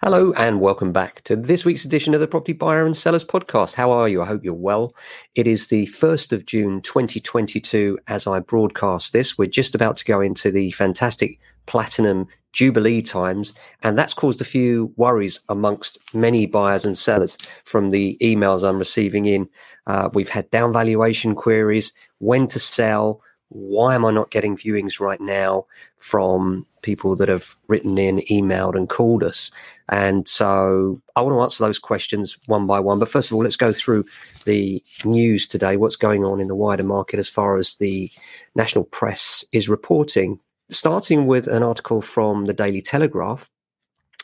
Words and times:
Hello 0.00 0.32
and 0.34 0.60
welcome 0.60 0.92
back 0.92 1.24
to 1.24 1.34
this 1.34 1.64
week's 1.64 1.84
edition 1.84 2.14
of 2.14 2.20
the 2.20 2.28
Property 2.28 2.52
Buyer 2.52 2.86
and 2.86 2.96
Sellers 2.96 3.24
Podcast. 3.24 3.74
How 3.74 3.90
are 3.90 4.08
you? 4.08 4.22
I 4.22 4.26
hope 4.26 4.44
you're 4.44 4.54
well. 4.54 4.94
It 5.34 5.48
is 5.48 5.66
the 5.66 5.86
1st 5.86 6.32
of 6.32 6.46
June 6.46 6.80
2022 6.82 7.98
as 8.06 8.24
I 8.24 8.38
broadcast 8.38 9.12
this. 9.12 9.36
We're 9.36 9.48
just 9.48 9.74
about 9.74 9.96
to 9.96 10.04
go 10.04 10.20
into 10.20 10.52
the 10.52 10.70
fantastic 10.70 11.40
platinum 11.66 12.28
jubilee 12.52 13.02
times, 13.02 13.54
and 13.82 13.98
that's 13.98 14.14
caused 14.14 14.40
a 14.40 14.44
few 14.44 14.94
worries 14.94 15.40
amongst 15.48 15.98
many 16.14 16.46
buyers 16.46 16.84
and 16.84 16.96
sellers 16.96 17.36
from 17.64 17.90
the 17.90 18.16
emails 18.22 18.62
I'm 18.62 18.78
receiving 18.78 19.26
in. 19.26 19.48
Uh, 19.88 20.10
we've 20.14 20.28
had 20.28 20.48
down 20.52 20.72
valuation 20.72 21.34
queries, 21.34 21.92
when 22.18 22.46
to 22.46 22.60
sell, 22.60 23.20
why 23.48 23.94
am 23.94 24.04
I 24.04 24.10
not 24.10 24.30
getting 24.30 24.56
viewings 24.56 25.00
right 25.00 25.20
now 25.20 25.66
from 25.98 26.66
people 26.82 27.16
that 27.16 27.28
have 27.28 27.56
written 27.66 27.98
in, 27.98 28.18
emailed, 28.30 28.76
and 28.76 28.88
called 28.88 29.24
us? 29.24 29.50
And 29.90 30.28
so 30.28 31.00
I 31.16 31.22
want 31.22 31.34
to 31.34 31.40
answer 31.40 31.64
those 31.64 31.78
questions 31.78 32.36
one 32.46 32.66
by 32.66 32.78
one. 32.80 32.98
But 32.98 33.08
first 33.08 33.30
of 33.30 33.36
all, 33.36 33.42
let's 33.42 33.56
go 33.56 33.72
through 33.72 34.04
the 34.44 34.82
news 35.04 35.46
today, 35.46 35.76
what's 35.76 35.96
going 35.96 36.24
on 36.24 36.40
in 36.40 36.48
the 36.48 36.54
wider 36.54 36.82
market 36.82 37.18
as 37.18 37.28
far 37.28 37.56
as 37.56 37.76
the 37.76 38.10
national 38.54 38.84
press 38.84 39.44
is 39.52 39.68
reporting. 39.68 40.40
Starting 40.70 41.26
with 41.26 41.46
an 41.46 41.62
article 41.62 42.02
from 42.02 42.44
the 42.44 42.52
Daily 42.52 42.82
Telegraph, 42.82 43.48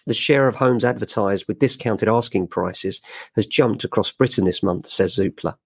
the 0.06 0.12
share 0.12 0.46
of 0.46 0.56
homes 0.56 0.84
advertised 0.84 1.48
with 1.48 1.58
discounted 1.58 2.08
asking 2.08 2.48
prices 2.48 3.00
has 3.34 3.46
jumped 3.46 3.84
across 3.84 4.12
Britain 4.12 4.44
this 4.44 4.62
month, 4.62 4.86
says 4.86 5.16
Zoopla. 5.16 5.56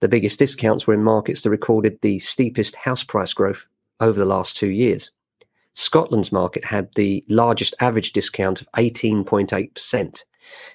The 0.00 0.08
biggest 0.08 0.38
discounts 0.38 0.86
were 0.86 0.94
in 0.94 1.02
markets 1.02 1.42
that 1.42 1.50
recorded 1.50 2.00
the 2.00 2.20
steepest 2.20 2.76
house 2.76 3.02
price 3.02 3.34
growth 3.34 3.66
over 3.98 4.18
the 4.18 4.24
last 4.24 4.56
two 4.56 4.70
years. 4.70 5.10
Scotland's 5.74 6.32
market 6.32 6.64
had 6.64 6.94
the 6.94 7.24
largest 7.28 7.74
average 7.80 8.12
discount 8.12 8.60
of 8.60 8.68
18.8%, 8.76 10.24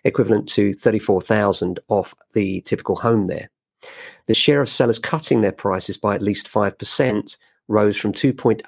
equivalent 0.03 0.47
to 0.49 0.73
34,000 0.73 1.79
off 1.87 2.13
the 2.33 2.61
typical 2.61 2.95
home 2.95 3.27
there. 3.27 3.49
The 4.27 4.33
share 4.33 4.61
of 4.61 4.69
sellers 4.69 4.99
cutting 4.99 5.41
their 5.41 5.51
prices 5.51 5.97
by 5.97 6.15
at 6.15 6.21
least 6.21 6.51
5% 6.51 7.37
rose 7.67 7.97
from 7.97 8.13
2.8% 8.13 8.63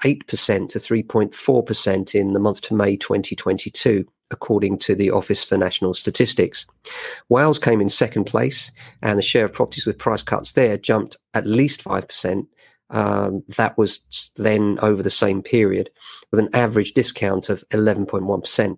to 0.69 0.79
3.4% 0.79 2.15
in 2.15 2.33
the 2.33 2.39
month 2.39 2.61
to 2.61 2.73
May 2.73 2.97
2022, 2.97 4.05
according 4.31 4.77
to 4.79 4.95
the 4.95 5.11
Office 5.11 5.43
for 5.43 5.57
National 5.57 5.93
Statistics. 5.93 6.65
Wales 7.29 7.59
came 7.59 7.81
in 7.81 7.89
second 7.89 8.25
place, 8.25 8.71
and 9.01 9.17
the 9.17 9.23
share 9.23 9.45
of 9.45 9.53
properties 9.53 9.85
with 9.85 9.97
price 9.97 10.21
cuts 10.21 10.51
there 10.51 10.77
jumped 10.77 11.17
at 11.33 11.47
least 11.47 11.83
5%. 11.83 12.45
Um, 12.89 13.43
that 13.57 13.77
was 13.77 14.31
then 14.35 14.79
over 14.81 15.03
the 15.03 15.09
same 15.09 15.41
period, 15.43 15.89
with 16.31 16.39
an 16.39 16.49
average 16.53 16.93
discount 16.93 17.49
of 17.49 17.63
11.1%. 17.69 18.77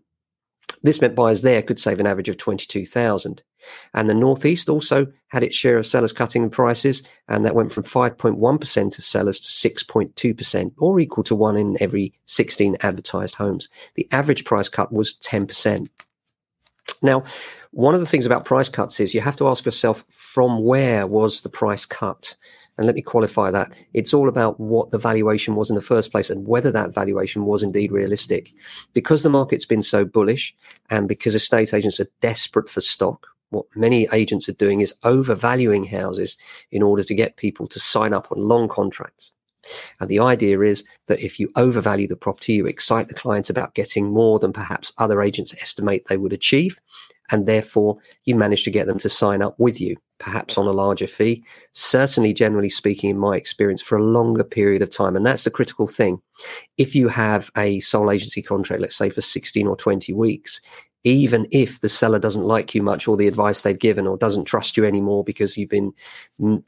This 0.84 1.00
meant 1.00 1.16
buyers 1.16 1.44
there 1.44 1.62
could 1.62 1.80
save 1.80 2.00
an 2.00 2.08
average 2.08 2.30
of 2.30 2.38
22,000. 2.38 3.44
And 3.94 4.10
the 4.10 4.14
Northeast 4.16 4.70
also 4.70 5.08
had 5.28 5.44
its 5.44 5.56
share 5.56 5.78
of 5.78 5.86
sellers 5.86 6.14
cutting 6.14 6.50
prices, 6.50 7.04
and 7.28 7.46
that 7.46 7.56
went 7.56 7.72
from 7.72 7.84
5.1% 7.84 8.98
of 8.98 9.06
sellers 9.06 9.40
to 9.40 9.70
6.2%, 9.70 10.72
or 10.80 11.00
equal 11.00 11.24
to 11.26 11.36
one 11.36 11.58
in 11.58 11.78
every 11.80 12.14
16 12.26 12.78
advertised 12.82 13.36
homes. 13.36 13.70
The 13.96 14.08
average 14.12 14.44
price 14.46 14.70
cut 14.70 14.92
was 14.92 15.14
10%. 15.14 15.88
Now, 17.04 17.24
one 17.72 17.94
of 17.94 18.00
the 18.00 18.06
things 18.06 18.26
about 18.26 18.46
price 18.46 18.70
cuts 18.70 19.00
is 19.00 19.14
you 19.14 19.22
have 19.22 19.38
to 19.38 19.48
ask 19.48 19.66
yourself 19.66 20.04
from 20.10 20.64
where 20.64 21.08
was 21.08 21.42
the 21.42 21.50
price 21.50 21.86
cut? 21.86 22.36
And 22.78 22.88
let 22.88 22.96
me 22.96 23.02
qualify 23.02 23.52
that. 23.52 23.72
It's 23.94 24.14
all 24.14 24.30
about 24.30 24.60
what 24.60 24.92
the 24.92 24.98
valuation 24.98 25.56
was 25.56 25.70
in 25.70 25.76
the 25.76 25.82
first 25.82 26.12
place 26.12 26.30
and 26.30 26.48
whether 26.48 26.72
that 26.72 26.94
valuation 26.94 27.46
was 27.46 27.64
indeed 27.64 27.92
realistic. 27.92 28.54
Because 28.94 29.24
the 29.24 29.30
market's 29.30 29.66
been 29.66 29.82
so 29.82 30.06
bullish 30.06 30.56
and 30.90 31.08
because 31.08 31.36
estate 31.36 31.74
agents 31.74 32.00
are 32.00 32.08
desperate 32.22 32.70
for 32.70 32.82
stock, 32.82 33.28
what 33.50 33.66
many 33.76 34.08
agents 34.14 34.48
are 34.48 34.54
doing 34.54 34.82
is 34.82 34.96
overvaluing 35.04 35.84
houses 35.84 36.38
in 36.72 36.82
order 36.82 37.04
to 37.04 37.14
get 37.14 37.36
people 37.36 37.68
to 37.68 37.80
sign 37.80 38.14
up 38.14 38.32
on 38.32 38.40
long 38.40 38.68
contracts. 38.68 39.34
And 40.00 40.10
the 40.10 40.20
idea 40.20 40.62
is 40.62 40.84
that 41.08 41.20
if 41.20 41.40
you 41.40 41.52
overvalue 41.56 42.08
the 42.08 42.16
property, 42.16 42.54
you 42.54 42.66
excite 42.66 43.10
the 43.10 43.14
clients 43.14 43.50
about 43.50 43.76
getting 43.76 44.12
more 44.12 44.40
than 44.40 44.54
perhaps 44.54 44.92
other 44.98 45.22
agents 45.22 45.54
estimate 45.62 46.06
they 46.08 46.18
would 46.18 46.34
achieve. 46.34 46.80
And 47.32 47.48
therefore, 47.48 47.98
you 48.26 48.36
manage 48.36 48.64
to 48.66 48.72
get 48.72 48.88
them 48.88 49.00
to 49.00 49.10
sign 49.10 49.42
up 49.42 49.56
with 49.58 49.80
you, 49.80 49.98
perhaps 50.20 50.58
on 50.58 50.68
a 50.68 50.72
larger 50.72 51.08
fee. 51.08 51.44
Certainly, 51.72 52.34
generally 52.34 52.70
speaking, 52.70 53.10
in 53.10 53.18
my 53.18 53.36
experience, 53.36 53.82
for 53.82 53.98
a 53.98 54.04
longer 54.04 54.44
period 54.44 54.82
of 54.82 54.90
time. 54.90 55.16
And 55.16 55.26
that's 55.26 55.46
the 55.46 55.52
critical 55.52 55.88
thing. 55.88 56.22
If 56.78 56.94
you 56.96 57.08
have 57.08 57.50
a 57.56 57.80
sole 57.80 58.12
agency 58.12 58.42
contract, 58.42 58.82
let's 58.82 58.96
say 58.96 59.10
for 59.10 59.22
16 59.22 59.66
or 59.68 59.76
20 59.76 60.14
weeks, 60.14 60.62
even 61.04 61.48
if 61.52 61.82
the 61.82 61.90
seller 61.90 62.20
doesn't 62.20 62.44
like 62.44 62.76
you 62.76 62.82
much 62.82 63.08
or 63.08 63.18
the 63.18 63.28
advice 63.28 63.64
they've 63.64 63.80
given 63.80 64.08
or 64.08 64.18
doesn't 64.18 64.46
trust 64.46 64.78
you 64.78 64.86
anymore 64.86 65.24
because 65.24 65.58
you've 65.58 65.70
been 65.70 65.92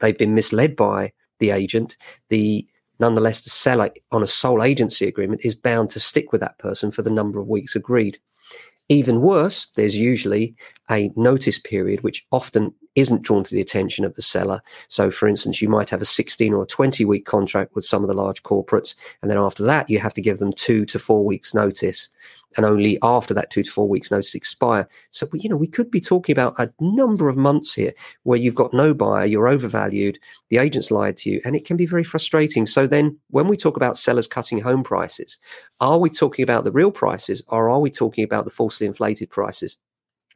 they've 0.00 0.18
been 0.18 0.34
misled 0.34 0.74
by 0.74 1.12
the 1.38 1.50
agent 1.50 1.96
the 2.30 2.66
nonetheless 2.98 3.42
the 3.42 3.50
seller 3.50 3.90
on 4.10 4.22
a 4.22 4.26
sole 4.26 4.62
agency 4.62 5.06
agreement 5.06 5.44
is 5.44 5.54
bound 5.54 5.88
to 5.90 6.00
stick 6.00 6.32
with 6.32 6.40
that 6.40 6.58
person 6.58 6.90
for 6.90 7.02
the 7.02 7.10
number 7.10 7.38
of 7.38 7.46
weeks 7.46 7.76
agreed 7.76 8.18
even 8.88 9.22
worse, 9.22 9.66
there's 9.76 9.98
usually 9.98 10.54
a 10.90 11.10
notice 11.16 11.58
period, 11.58 12.02
which 12.02 12.26
often 12.30 12.74
isn't 12.94 13.22
drawn 13.22 13.42
to 13.42 13.54
the 13.54 13.60
attention 13.60 14.04
of 14.04 14.14
the 14.14 14.22
seller. 14.22 14.60
So, 14.88 15.10
for 15.10 15.26
instance, 15.26 15.60
you 15.60 15.68
might 15.68 15.90
have 15.90 16.02
a 16.02 16.06
16 16.06 16.52
or 16.52 16.62
a 16.62 16.66
20 16.66 17.04
week 17.04 17.24
contract 17.24 17.74
with 17.74 17.84
some 17.84 18.02
of 18.02 18.08
the 18.08 18.14
large 18.14 18.42
corporates. 18.42 18.94
And 19.22 19.30
then 19.30 19.38
after 19.38 19.64
that, 19.64 19.90
you 19.90 19.98
have 19.98 20.14
to 20.14 20.22
give 20.22 20.38
them 20.38 20.52
two 20.52 20.84
to 20.86 20.98
four 20.98 21.24
weeks' 21.24 21.54
notice. 21.54 22.08
And 22.56 22.64
only 22.66 22.98
after 23.02 23.34
that 23.34 23.50
two 23.50 23.62
to 23.62 23.70
four 23.70 23.88
weeks' 23.88 24.10
notice 24.10 24.34
expire. 24.34 24.88
So, 25.10 25.26
you 25.32 25.48
know, 25.48 25.56
we 25.56 25.66
could 25.66 25.90
be 25.90 26.00
talking 26.00 26.32
about 26.32 26.54
a 26.58 26.70
number 26.80 27.28
of 27.28 27.36
months 27.36 27.74
here 27.74 27.92
where 28.22 28.38
you've 28.38 28.54
got 28.54 28.72
no 28.72 28.94
buyer, 28.94 29.26
you're 29.26 29.48
overvalued, 29.48 30.18
the 30.50 30.58
agent's 30.58 30.90
lied 30.90 31.16
to 31.18 31.30
you, 31.30 31.40
and 31.44 31.56
it 31.56 31.64
can 31.64 31.76
be 31.76 31.86
very 31.86 32.04
frustrating. 32.04 32.66
So, 32.66 32.86
then 32.86 33.18
when 33.30 33.48
we 33.48 33.56
talk 33.56 33.76
about 33.76 33.98
sellers 33.98 34.26
cutting 34.26 34.60
home 34.60 34.82
prices, 34.82 35.38
are 35.80 35.98
we 35.98 36.10
talking 36.10 36.42
about 36.42 36.64
the 36.64 36.72
real 36.72 36.90
prices 36.90 37.42
or 37.48 37.68
are 37.68 37.80
we 37.80 37.90
talking 37.90 38.24
about 38.24 38.44
the 38.44 38.50
falsely 38.50 38.86
inflated 38.86 39.30
prices? 39.30 39.76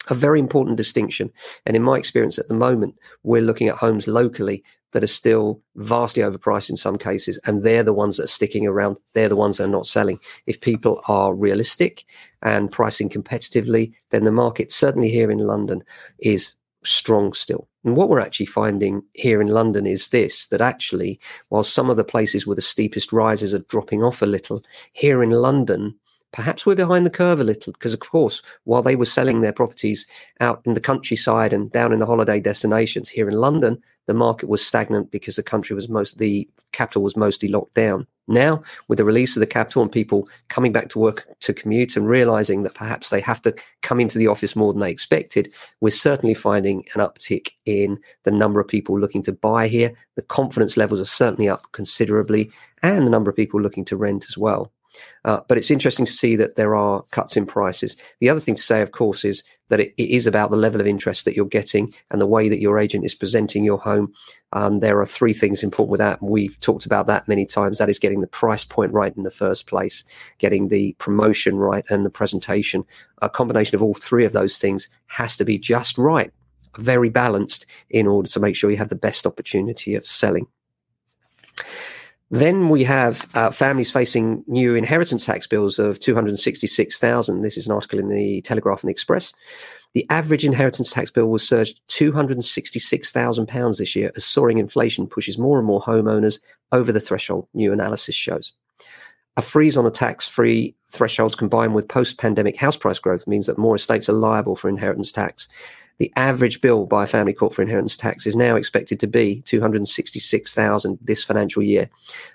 A 0.09 0.15
very 0.15 0.41
important 0.41 0.77
distinction. 0.77 1.31
And 1.67 1.77
in 1.77 1.83
my 1.83 1.97
experience 1.97 2.39
at 2.39 2.49
the 2.49 2.55
moment, 2.55 2.97
we're 3.23 3.43
looking 3.43 3.69
at 3.69 3.77
homes 3.77 4.07
locally 4.09 4.65
that 4.93 5.05
are 5.05 5.09
still 5.09 5.61
vastly 5.77 6.23
overpriced 6.23 6.71
in 6.71 6.77
some 6.77 6.97
cases, 6.97 7.39
and 7.45 7.63
they're 7.63 7.83
the 7.83 7.93
ones 7.93 8.17
that 8.17 8.25
are 8.25 8.29
sticking 8.29 8.67
around. 8.67 8.99
They're 9.13 9.29
the 9.29 9.37
ones 9.37 9.59
that 9.59 9.65
are 9.65 9.69
not 9.69 9.87
selling. 9.87 10.19
If 10.47 10.61
people 10.61 11.03
are 11.09 11.35
realistic 11.35 12.05
and 12.43 12.73
pricing 12.73 13.11
competitively, 13.11 13.93
then 14.11 14.25
the 14.25 14.33
market, 14.33 14.73
certainly 14.73 15.11
here 15.11 15.31
in 15.31 15.39
London, 15.39 15.85
is 16.19 16.55
strong 16.85 17.35
still. 17.35 17.69
And 17.85 17.97
what 17.97 18.09
we're 18.09 18.21
actually 18.21 18.47
finding 18.47 19.03
here 19.13 19.41
in 19.43 19.49
London 19.49 19.87
is 19.87 20.09
this 20.09 20.47
that 20.47 20.61
actually, 20.61 21.21
while 21.49 21.63
some 21.63 21.91
of 21.91 21.97
the 21.97 22.05
places 22.05 22.47
with 22.47 22.57
the 22.57 22.63
steepest 22.63 23.13
rises 23.13 23.53
are 23.53 23.61
dropping 23.61 24.03
off 24.03 24.23
a 24.23 24.27
little, 24.27 24.63
here 24.93 25.23
in 25.23 25.31
London, 25.31 25.95
perhaps 26.33 26.67
we're 26.67 26.75
behind 26.75 27.07
the 27.07 27.11
curve 27.11 27.41
a 27.41 27.45
little 27.45 27.73
because, 27.73 27.95
of 27.95 28.01
course, 28.01 28.43
while 28.65 28.83
they 28.83 28.97
were 28.97 29.05
selling 29.05 29.41
their 29.41 29.53
properties 29.53 30.07
out 30.41 30.61
in 30.65 30.75
the 30.75 30.81
countryside 30.81 31.53
and 31.53 31.71
down 31.71 31.93
in 31.93 31.99
the 31.99 32.07
holiday 32.07 32.41
destinations 32.41 33.09
here 33.09 33.29
in 33.29 33.35
London, 33.35 33.81
the 34.07 34.15
market 34.15 34.49
was 34.49 34.65
stagnant 34.65 35.11
because 35.11 35.37
the 35.37 35.43
country 35.43 35.75
was 35.75 35.89
most, 35.89 36.19
the 36.19 36.49
capital 36.73 37.03
was 37.03 37.17
mostly 37.17 37.49
locked 37.49 37.75
down. 37.75 38.07
Now, 38.31 38.63
with 38.89 38.99
the 38.99 39.05
release 39.05 39.37
of 39.37 39.41
the 39.41 39.47
capital 39.47 39.81
and 39.81 39.91
people 39.91 40.29
coming 40.49 40.71
back 40.71 40.91
to 40.91 40.99
work 40.99 41.27
to 41.41 41.55
commute 41.55 41.97
and 41.97 42.07
realizing 42.07 42.63
that 42.63 42.75
perhaps 42.75 43.09
they 43.09 43.23
have 43.23 43.41
to 43.43 43.55
come 43.81 44.01
into 44.01 44.19
the 44.19 44.27
office 44.27 44.55
more 44.55 44.73
than 44.73 44.81
they 44.81 44.91
expected, 44.91 45.53
we're 45.81 45.91
certainly 45.91 46.35
finding 46.35 46.85
an 46.95 47.01
uptick 47.01 47.53
in 47.65 47.99
the 48.25 48.31
number 48.31 48.61
of 48.61 48.69
people 48.69 49.01
looking 49.01 49.23
to 49.23 49.33
buy 49.33 49.67
here. 49.67 49.95
The 50.17 50.23
confidence 50.23 50.77
levels 50.77 51.01
are 51.01 51.07
certainly 51.07 51.49
up 51.49 51.69
considerably, 51.73 52.51
and 52.83 53.07
the 53.07 53.11
number 53.11 53.31
of 53.31 53.37
people 53.37 53.63
looking 53.63 53.87
to 53.87 53.97
rent 53.97 54.27
as 54.29 54.37
well. 54.37 54.73
Uh, 55.25 55.41
but 55.49 55.59
it's 55.59 55.71
interesting 55.71 56.07
to 56.07 56.13
see 56.13 56.37
that 56.37 56.57
there 56.57 56.75
are 56.75 57.03
cuts 57.11 57.37
in 57.37 57.47
prices. 57.47 57.97
The 58.21 58.29
other 58.29 58.41
thing 58.41 58.55
to 58.55 58.63
say, 58.63 58.83
of 58.83 58.93
course, 58.93 59.25
is 59.25 59.43
that 59.69 59.81
it, 59.81 59.95
it 59.99 60.11
is 60.11 60.27
about 60.27 60.51
the 60.51 60.57
level 60.57 60.81
of 60.81 60.87
interest 60.87 61.25
that 61.25 61.37
you're 61.37 61.47
getting 61.47 61.93
and 62.11 62.21
the 62.21 62.27
way 62.27 62.49
that 62.49 62.61
your 62.61 62.79
agent 62.79 63.05
is 63.05 63.15
presenting 63.15 63.65
your 63.65 63.79
home. 63.79 64.13
Um, 64.53 64.81
there 64.81 64.99
are 65.01 65.07
three 65.07 65.35
things 65.35 65.63
important 65.63 65.91
with 65.91 65.99
that. 65.99 66.23
We've 66.23 66.59
talked 66.61 66.87
about 66.87 67.07
that 67.07 67.29
many 67.29 67.45
times. 67.45 67.79
That 67.79 67.91
is 67.91 67.99
getting 67.99 68.21
the 68.21 68.27
price 68.27 68.65
point 68.65 68.93
right 68.93 69.15
in 69.17 69.25
the 69.25 69.31
first 69.31 69.67
place, 69.67 70.05
getting 70.39 70.69
the 70.69 70.95
promotion 70.99 71.57
right, 71.57 71.85
and 71.91 72.05
the 72.05 72.11
presentation. 72.11 72.85
A 73.21 73.29
combination 73.29 73.75
of 73.75 73.83
all 73.83 73.95
three 73.95 74.25
of 74.25 74.33
those 74.33 74.59
things 74.59 74.89
has 75.07 75.37
to 75.37 75.45
be 75.45 75.59
just 75.59 75.99
right, 75.99 76.33
very 76.79 77.11
balanced, 77.11 77.67
in 77.91 78.07
order 78.07 78.29
to 78.31 78.41
make 78.41 78.57
sure 78.57 78.71
you 78.71 78.77
have 78.79 78.89
the 78.89 78.95
best 78.95 79.27
opportunity 79.27 79.95
of 79.95 80.07
selling. 80.07 80.47
Then 82.31 82.69
we 82.69 82.85
have 82.85 83.27
uh, 83.35 83.51
families 83.51 83.91
facing 83.91 84.45
new 84.47 84.75
inheritance 84.75 85.25
tax 85.25 85.47
bills 85.47 85.79
of 85.79 85.99
266,000. 85.99 87.41
This 87.41 87.57
is 87.57 87.67
an 87.67 87.73
article 87.73 87.99
in 87.99 88.09
the 88.09 88.43
Telegraph 88.43 88.83
and 88.83 88.89
the 88.89 88.93
Express. 88.93 89.33
The 89.95 90.07
average 90.11 90.45
inheritance 90.45 90.93
tax 90.93 91.11
bill 91.11 91.29
will 91.29 91.39
surge 91.39 91.75
266,000 91.89 93.47
pounds 93.49 93.79
this 93.79 93.97
year 93.97 94.13
as 94.15 94.27
soaring 94.27 94.59
inflation 94.59 95.07
pushes 95.07 95.39
more 95.39 95.59
and 95.59 95.67
more 95.67 95.81
homeowners 95.81 96.39
over 96.71 96.93
the 96.93 97.01
threshold, 97.01 97.49
new 97.55 97.73
analysis 97.73 98.15
shows. 98.15 98.53
A 99.39 99.43
freeze 99.43 99.77
on 99.77 99.85
the 99.85 99.91
tax 99.91 100.29
free 100.29 100.75
thresholds 100.91 101.37
combined 101.37 101.75
with 101.75 101.89
post 101.89 102.19
pandemic 102.19 102.57
house 102.57 102.77
price 102.77 102.99
growth 102.99 103.27
means 103.27 103.47
that 103.47 103.57
more 103.57 103.77
estates 103.77 104.09
are 104.09 104.15
liable 104.15 104.57
for 104.57 104.69
inheritance 104.69 105.13
tax. 105.13 105.49
The 105.99 106.13
average 106.17 106.61
bill 106.61 106.87
by 106.87 107.05
a 107.05 107.09
family 107.09 107.33
court 107.33 107.53
for 107.53 107.63
inheritance 107.63 107.97
tax 107.97 108.27
is 108.27 108.37
now 108.37 108.55
expected 108.57 109.01
to 109.01 109.07
be 109.07 109.43
266,000 109.43 110.99
this 111.03 111.25
financial 111.25 111.63
year, 111.63 111.91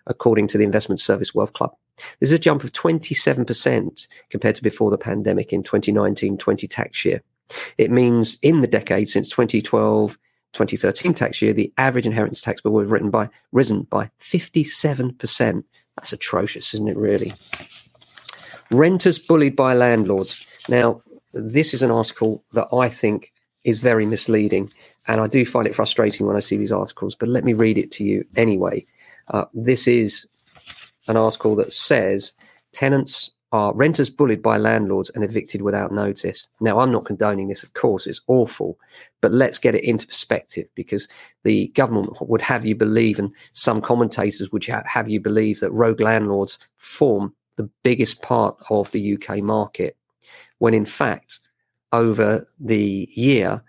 according 0.07 0.47
to 0.47 0.57
the 0.57 0.65
Investment 0.65 0.99
Service 0.99 1.33
Wealth 1.33 1.53
Club. 1.53 1.73
This 2.19 2.29
is 2.29 2.33
a 2.33 2.39
jump 2.39 2.63
of 2.63 2.71
27% 2.73 4.07
compared 4.29 4.55
to 4.55 4.63
before 4.63 4.91
the 4.91 4.97
pandemic 4.97 5.53
in 5.53 5.63
2019-20 5.63 6.69
tax 6.69 7.05
year. 7.05 7.21
It 7.77 7.91
means 7.91 8.37
in 8.41 8.61
the 8.61 8.67
decade 8.67 9.09
since 9.09 9.29
2012 9.29 10.17
2013 10.53 11.13
tax 11.13 11.41
year, 11.41 11.51
the 11.51 11.73
average 11.77 12.05
inheritance 12.05 12.41
tax 12.41 12.61
bill 12.61 12.79
have 12.79 12.91
written 12.91 13.09
by 13.09 13.27
risen 13.51 13.83
by 13.83 14.09
57%. 14.19 15.63
That's 15.97 16.13
atrocious, 16.13 16.73
isn't 16.73 16.87
it, 16.87 16.97
really? 16.97 17.33
Renters 18.71 19.19
bullied 19.19 19.55
by 19.55 19.73
landlords. 19.73 20.45
Now, 20.69 21.01
this 21.33 21.73
is 21.73 21.81
an 21.81 21.91
article 21.91 22.43
that 22.53 22.67
I 22.71 22.87
think 22.87 23.32
is 23.63 23.79
very 23.79 24.05
misleading, 24.05 24.71
and 25.07 25.21
I 25.21 25.27
do 25.27 25.45
find 25.45 25.67
it 25.67 25.75
frustrating 25.75 26.27
when 26.27 26.35
I 26.35 26.41
see 26.41 26.57
these 26.57 26.71
articles, 26.71 27.15
but 27.15 27.29
let 27.29 27.43
me 27.43 27.53
read 27.53 27.77
it 27.77 27.91
to 27.91 28.03
you 28.03 28.25
anyway. 28.35 28.85
Uh, 29.29 29.45
this 29.53 29.87
is 29.87 30.27
an 31.07 31.17
article 31.17 31.55
that 31.55 31.71
says 31.71 32.33
tenants 32.71 33.31
are 33.53 33.73
renters 33.75 34.09
bullied 34.09 34.41
by 34.41 34.57
landlords 34.57 35.11
and 35.11 35.23
evicted 35.23 35.61
without 35.61 35.91
notice. 35.91 36.47
Now, 36.59 36.79
I'm 36.79 36.91
not 36.91 37.05
condoning 37.05 37.49
this, 37.49 37.61
of 37.61 37.73
course, 37.73 38.07
it's 38.07 38.21
awful, 38.25 38.79
but 39.21 39.31
let's 39.31 39.59
get 39.59 39.75
it 39.75 39.83
into 39.83 40.07
perspective 40.07 40.67
because 40.73 41.07
the 41.43 41.67
government 41.69 42.17
would 42.19 42.41
have 42.41 42.65
you 42.65 42.73
believe, 42.73 43.19
and 43.19 43.31
some 43.53 43.79
commentators 43.79 44.51
would 44.51 44.65
have 44.65 45.07
you 45.07 45.19
believe, 45.19 45.59
that 45.59 45.71
rogue 45.71 46.01
landlords 46.01 46.57
form 46.77 47.35
the 47.57 47.69
biggest 47.83 48.23
part 48.23 48.57
of 48.71 48.91
the 48.91 49.13
UK 49.13 49.37
market, 49.37 49.95
when 50.57 50.73
in 50.73 50.85
fact, 50.85 51.37
over 51.93 52.45
the 52.59 53.07
year, 53.15 53.63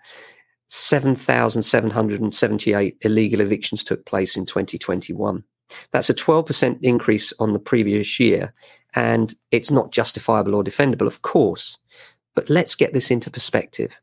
7,778 0.67 2.97
illegal 3.01 3.39
evictions 3.39 3.83
took 3.83 4.05
place 4.05 4.35
in 4.35 4.45
2021. 4.45 5.43
That's 5.91 6.09
a 6.09 6.13
12% 6.13 6.79
increase 6.81 7.33
on 7.39 7.53
the 7.53 7.59
previous 7.59 8.19
year. 8.19 8.53
And 8.93 9.33
it's 9.51 9.71
not 9.71 9.91
justifiable 9.91 10.55
or 10.55 10.63
defendable, 10.63 11.07
of 11.07 11.21
course. 11.21 11.77
But 12.35 12.49
let's 12.49 12.75
get 12.75 12.93
this 12.93 13.11
into 13.11 13.31
perspective. 13.31 13.97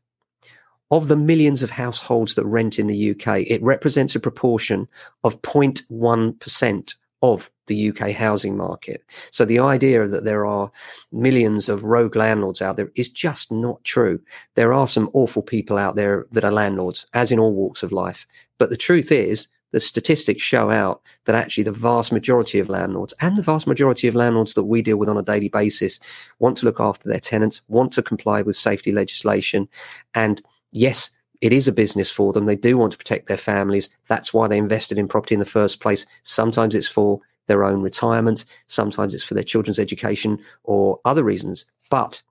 Of 0.91 1.07
the 1.07 1.15
millions 1.15 1.63
of 1.63 1.71
households 1.71 2.35
that 2.35 2.45
rent 2.45 2.77
in 2.79 2.87
the 2.87 3.11
UK, 3.11 3.45
it 3.47 3.63
represents 3.63 4.15
a 4.15 4.19
proportion 4.19 4.89
of 5.23 5.41
0.1% 5.41 6.95
of 7.21 7.49
the 7.67 7.89
UK 7.89 8.11
housing 8.11 8.57
market. 8.57 9.03
So 9.31 9.45
the 9.45 9.59
idea 9.59 10.07
that 10.07 10.23
there 10.23 10.45
are 10.45 10.71
millions 11.11 11.69
of 11.69 11.83
rogue 11.83 12.15
landlords 12.15 12.61
out 12.61 12.75
there 12.75 12.91
is 12.95 13.09
just 13.09 13.51
not 13.51 13.83
true. 13.83 14.19
There 14.55 14.73
are 14.73 14.87
some 14.87 15.09
awful 15.13 15.41
people 15.41 15.77
out 15.77 15.95
there 15.95 16.25
that 16.31 16.43
are 16.43 16.51
landlords, 16.51 17.05
as 17.13 17.31
in 17.31 17.39
all 17.39 17.53
walks 17.53 17.83
of 17.83 17.91
life. 17.91 18.27
But 18.57 18.69
the 18.69 18.77
truth 18.77 19.11
is, 19.11 19.47
the 19.71 19.79
statistics 19.79 20.41
show 20.41 20.69
out 20.69 21.01
that 21.25 21.35
actually 21.35 21.63
the 21.63 21.71
vast 21.71 22.11
majority 22.11 22.59
of 22.59 22.69
landlords 22.69 23.13
and 23.19 23.35
the 23.35 23.41
vast 23.41 23.65
majority 23.65 24.07
of 24.07 24.13
landlords 24.13 24.53
that 24.53 24.65
we 24.65 24.83
deal 24.83 24.97
with 24.97 25.09
on 25.09 25.17
a 25.17 25.23
daily 25.23 25.49
basis 25.49 25.99
want 26.37 26.55
to 26.57 26.65
look 26.65 26.79
after 26.79 27.09
their 27.09 27.19
tenants, 27.19 27.61
want 27.67 27.91
to 27.93 28.03
comply 28.03 28.43
with 28.43 28.55
safety 28.55 28.91
legislation. 28.91 29.67
And 30.13 30.43
yes, 30.71 31.09
it 31.41 31.51
is 31.51 31.67
a 31.67 31.73
business 31.73 32.11
for 32.11 32.31
them. 32.31 32.45
They 32.45 32.55
do 32.55 32.77
want 32.77 32.91
to 32.93 32.97
protect 32.97 33.27
their 33.27 33.35
families. 33.35 33.89
That's 34.07 34.31
why 34.31 34.47
they 34.47 34.59
invested 34.59 34.99
in 34.99 35.07
property 35.07 35.33
in 35.35 35.39
the 35.39 35.45
first 35.45 35.81
place. 35.81 36.05
Sometimes 36.21 36.75
it's 36.75 36.87
for 36.87 37.19
their 37.47 37.63
own 37.63 37.81
retirement, 37.81 38.45
sometimes 38.67 39.13
it's 39.13 39.23
for 39.23 39.33
their 39.33 39.43
children's 39.43 39.79
education 39.79 40.39
or 40.63 40.99
other 41.05 41.23
reasons. 41.23 41.65
But 41.89 42.21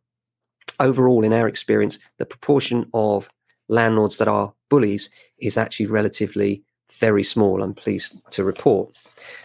overall, 0.80 1.24
in 1.24 1.32
our 1.32 1.48
experience, 1.48 1.98
the 2.18 2.26
proportion 2.26 2.88
of 2.94 3.28
landlords 3.68 4.18
that 4.18 4.28
are 4.28 4.52
bullies 4.68 5.10
is 5.38 5.56
actually 5.56 5.86
relatively 5.86 6.62
very 6.98 7.24
small, 7.24 7.62
I'm 7.62 7.74
pleased 7.74 8.20
to 8.32 8.44
report. 8.44 8.94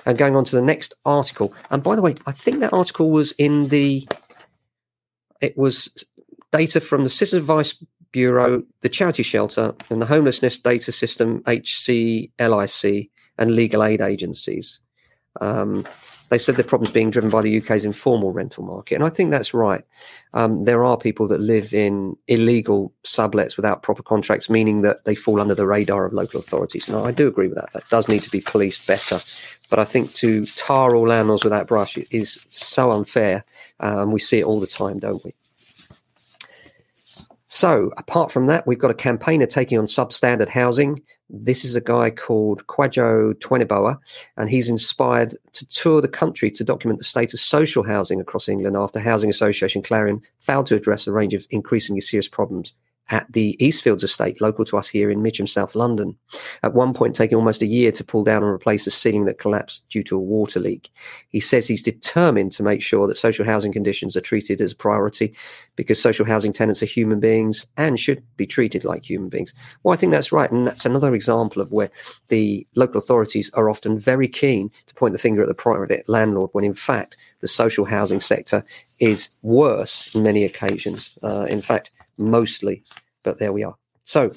And 0.05 0.17
going 0.17 0.35
on 0.35 0.43
to 0.45 0.55
the 0.55 0.61
next 0.61 0.93
article, 1.05 1.53
and 1.69 1.81
by 1.81 1.95
the 1.95 2.01
way, 2.01 2.15
I 2.25 2.31
think 2.31 2.59
that 2.59 2.73
article 2.73 3.11
was 3.11 3.31
in 3.33 3.69
the, 3.69 4.07
it 5.41 5.57
was 5.57 6.05
data 6.51 6.81
from 6.81 7.03
the 7.03 7.09
Citizen 7.09 7.39
Advice 7.39 7.73
Bureau, 8.11 8.63
the 8.81 8.89
Charity 8.89 9.23
Shelter, 9.23 9.75
and 9.89 10.01
the 10.01 10.05
Homelessness 10.05 10.59
Data 10.59 10.91
System, 10.91 11.41
HCLIC, 11.43 13.09
and 13.37 13.51
legal 13.51 13.83
aid 13.83 14.01
agencies. 14.01 14.81
Um, 15.41 15.85
they 16.29 16.37
said 16.37 16.55
the 16.55 16.63
problem's 16.63 16.91
being 16.91 17.09
driven 17.09 17.29
by 17.29 17.41
the 17.41 17.57
UK's 17.57 17.85
informal 17.85 18.33
rental 18.33 18.63
market, 18.63 18.95
and 18.95 19.03
I 19.03 19.09
think 19.09 19.31
that's 19.31 19.53
right. 19.53 19.83
Um, 20.33 20.65
there 20.65 20.83
are 20.83 20.97
people 20.97 21.27
that 21.29 21.39
live 21.39 21.73
in 21.73 22.17
illegal 22.27 22.91
sublets 23.05 23.55
without 23.55 23.81
proper 23.81 24.03
contracts, 24.03 24.49
meaning 24.49 24.81
that 24.81 25.05
they 25.05 25.15
fall 25.15 25.39
under 25.39 25.55
the 25.55 25.65
radar 25.65 26.05
of 26.05 26.11
local 26.11 26.39
authorities. 26.39 26.89
And 26.89 26.97
I 26.97 27.11
do 27.11 27.27
agree 27.27 27.47
with 27.47 27.57
that. 27.57 27.71
That 27.73 27.89
does 27.89 28.09
need 28.09 28.23
to 28.23 28.29
be 28.29 28.41
policed 28.41 28.85
better. 28.85 29.21
But 29.69 29.79
I 29.79 29.85
think 29.85 30.13
to 30.15 30.45
tar 30.47 30.95
all 30.95 31.07
landlords 31.07 31.43
with 31.43 31.51
that 31.51 31.67
brush 31.67 31.97
is 31.97 32.39
so 32.49 32.91
unfair. 32.91 33.45
Um, 33.79 34.11
we 34.11 34.19
see 34.19 34.39
it 34.39 34.45
all 34.45 34.59
the 34.59 34.67
time, 34.67 34.99
don't 34.99 35.23
we? 35.23 35.33
So, 37.49 37.91
apart 37.97 38.29
from 38.29 38.47
that, 38.47 38.67
we've 38.67 38.77
got 38.77 38.91
a 38.91 38.93
campaigner 38.93 39.45
taking 39.45 39.77
on 39.77 39.85
substandard 39.85 40.49
housing. 40.49 41.01
This 41.29 41.63
is 41.63 41.77
a 41.77 41.81
guy 41.81 42.09
called 42.09 42.67
Kwajo 42.67 43.33
Tweneboa, 43.35 43.97
and 44.35 44.49
he's 44.49 44.69
inspired 44.69 45.37
to 45.53 45.65
tour 45.67 46.01
the 46.01 46.09
country 46.09 46.51
to 46.51 46.65
document 46.65 46.99
the 46.99 47.05
state 47.05 47.33
of 47.33 47.39
social 47.39 47.83
housing 47.83 48.19
across 48.19 48.49
England 48.49 48.75
after 48.75 48.99
Housing 48.99 49.29
Association 49.29 49.81
Clarion 49.81 50.21
failed 50.39 50.65
to 50.67 50.75
address 50.75 51.07
a 51.07 51.13
range 51.13 51.33
of 51.33 51.47
increasingly 51.49 52.01
serious 52.01 52.27
problems 52.27 52.73
at 53.09 53.31
the 53.31 53.55
Eastfields 53.59 54.03
estate, 54.03 54.41
local 54.41 54.65
to 54.65 54.77
us 54.77 54.87
here 54.87 55.09
in 55.09 55.21
Mitcham, 55.21 55.47
South 55.47 55.75
London. 55.75 56.17
At 56.63 56.73
one 56.73 56.93
point, 56.93 57.15
taking 57.15 57.37
almost 57.37 57.61
a 57.61 57.67
year 57.67 57.91
to 57.93 58.03
pull 58.03 58.23
down 58.23 58.43
and 58.43 58.51
replace 58.51 58.85
a 58.85 58.91
ceiling 58.91 59.25
that 59.25 59.39
collapsed 59.39 59.87
due 59.89 60.03
to 60.03 60.17
a 60.17 60.21
water 60.21 60.59
leak. 60.59 60.89
He 61.29 61.39
says 61.39 61.67
he's 61.67 61.83
determined 61.83 62.51
to 62.53 62.63
make 62.63 62.81
sure 62.81 63.07
that 63.07 63.17
social 63.17 63.45
housing 63.45 63.71
conditions 63.71 64.17
are 64.17 64.21
treated 64.21 64.59
as 64.59 64.73
a 64.73 64.75
priority 64.75 65.33
because 65.75 66.01
social 66.01 66.25
housing 66.25 66.51
tenants 66.51 66.83
are 66.83 66.87
human 66.87 67.19
beings 67.19 67.65
and 67.77 67.99
should 67.99 68.23
be 68.35 68.45
treated 68.45 68.83
like 68.83 69.09
human 69.09 69.29
beings. 69.29 69.53
Well, 69.83 69.93
I 69.93 69.97
think 69.97 70.11
that's 70.11 70.31
right. 70.31 70.51
And 70.51 70.67
that's 70.67 70.85
another 70.85 71.13
example 71.15 71.61
of 71.61 71.71
where 71.71 71.91
the 72.27 72.67
local 72.75 72.97
authorities 72.97 73.49
are 73.53 73.69
often 73.69 73.97
very 73.97 74.27
keen 74.27 74.69
to 74.87 74.95
point 74.95 75.13
the 75.13 75.19
finger 75.19 75.41
at 75.41 75.47
the 75.47 75.53
private 75.53 76.07
landlord 76.09 76.49
when 76.53 76.63
in 76.63 76.73
fact 76.73 77.17
the 77.39 77.47
social 77.47 77.85
housing 77.85 78.19
sector 78.19 78.63
is 78.99 79.29
worse 79.41 80.13
in 80.15 80.23
many 80.23 80.43
occasions. 80.43 81.17
Uh, 81.23 81.45
in 81.45 81.61
fact, 81.61 81.91
mostly, 82.17 82.83
but 83.23 83.39
there 83.39 83.53
we 83.53 83.63
are. 83.63 83.75
So, 84.03 84.31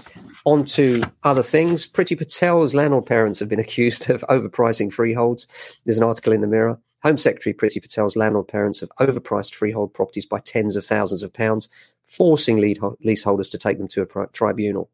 on 0.44 0.64
to 0.64 1.02
other 1.22 1.44
things. 1.44 1.86
Priti 1.86 2.18
Patel's 2.18 2.74
landlord 2.74 3.06
parents 3.06 3.38
have 3.38 3.48
been 3.48 3.60
accused 3.66 4.10
of 4.10 4.22
overpricing 4.22 4.92
freeholds. 4.92 5.46
There's 5.84 5.98
an 5.98 6.04
article 6.04 6.32
in 6.32 6.40
the 6.40 6.48
Mirror. 6.48 6.80
Home 7.02 7.16
Secretary 7.16 7.54
Priti 7.54 7.80
Patel's 7.80 8.16
landlord 8.16 8.48
parents 8.48 8.80
have 8.80 8.90
overpriced 9.00 9.54
freehold 9.54 9.94
properties 9.94 10.26
by 10.26 10.40
tens 10.40 10.76
of 10.76 10.84
thousands 10.84 11.22
of 11.22 11.32
pounds, 11.32 11.68
forcing 12.06 12.58
leaseholders 13.00 13.50
to 13.50 13.58
take 13.58 13.78
them 13.78 13.88
to 13.88 14.02
a 14.02 14.26
tribunal. 14.32 14.90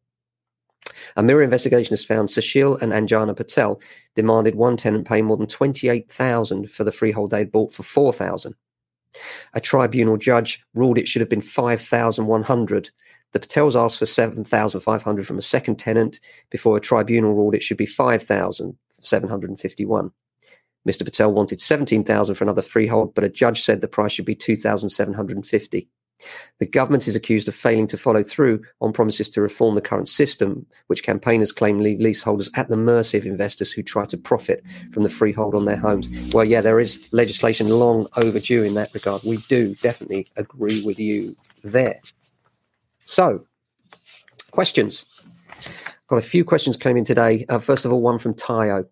A 1.17 1.23
Mirror 1.23 1.43
investigation 1.43 1.91
has 1.91 2.05
found 2.05 2.29
Sushil 2.29 2.81
and 2.81 2.93
Anjana 2.93 3.35
Patel 3.37 3.81
demanded 4.15 4.55
one 4.55 4.77
tenant 4.77 5.07
pay 5.07 5.23
more 5.23 5.37
than 5.37 5.47
28,000 5.47 6.71
for 6.71 6.85
the 6.85 6.93
freehold 6.93 7.31
they'd 7.31 7.51
bought 7.51 7.73
for 7.73 7.83
4,000. 7.83 8.55
A 9.55 9.61
tribunal 9.61 10.17
judge 10.17 10.61
ruled 10.75 10.99
it 10.99 11.07
should 11.09 11.21
have 11.21 11.29
been 11.29 11.41
5,100. 11.41 12.91
The 13.33 13.41
Patels 13.41 13.75
asked 13.77 13.99
for 13.99 14.07
7,500 14.07 15.27
from 15.27 15.39
a 15.39 15.43
second 15.43 15.77
tenant 15.77 16.21
before 16.51 16.77
a 16.77 16.81
tribunal 16.81 17.35
ruled 17.35 17.55
it 17.55 17.63
should 17.63 17.77
be 17.77 17.87
5,751. 17.87 20.11
Mr. 20.89 21.05
Patel 21.05 21.33
wanted 21.33 21.61
17,000 21.61 22.35
for 22.37 22.45
another 22.45 22.63
freehold, 22.63 23.13
but 23.15 23.25
a 23.25 23.29
judge 23.29 23.63
said 23.63 23.81
the 23.81 23.89
price 23.89 24.13
should 24.13 24.25
be 24.25 24.37
2,750. 24.37 25.89
The 26.59 26.67
government 26.67 27.07
is 27.07 27.17
accused 27.17 27.49
of 27.49 27.55
failing 27.55 27.87
to 27.89 27.99
follow 27.99 28.23
through 28.23 28.63
on 28.81 28.93
promises 28.93 29.29
to 29.31 29.43
reform 29.43 29.75
the 29.75 29.81
current 29.81 30.09
system, 30.09 30.67
which 30.87 31.03
campaigners 31.03 31.53
claim 31.53 31.81
leave 31.81 32.01
leaseholders 32.01 32.51
at 32.55 32.69
the 32.69 32.77
mercy 32.77 33.19
of 33.19 33.27
investors 33.27 33.71
who 33.71 33.83
try 33.83 34.05
to 34.07 34.17
profit 34.17 34.63
from 34.93 35.03
the 35.03 35.11
freehold 35.11 35.55
on 35.55 35.67
their 35.67 35.77
homes. 35.77 36.09
Well, 36.33 36.45
yeah, 36.45 36.61
there 36.61 36.81
is 36.81 37.07
legislation 37.13 37.69
long 37.69 38.07
overdue 38.17 38.63
in 38.63 38.75
that 38.75 38.95
regard. 38.95 39.23
We 39.25 39.39
do 39.49 39.75
definitely 39.77 40.29
agree 40.37 40.83
with 40.85 40.99
you 40.99 41.37
there. 41.63 42.01
So, 43.05 43.47
questions. 44.51 45.05
Got 46.09 46.17
a 46.17 46.23
few 46.23 46.45
questions 46.45 46.77
came 46.77 46.97
in 46.97 47.05
today. 47.05 47.45
Uh, 47.49 47.59
first 47.59 47.85
of 47.85 47.93
all, 47.93 48.01
one 48.01 48.19
from 48.19 48.35
Tayo. 48.35 48.87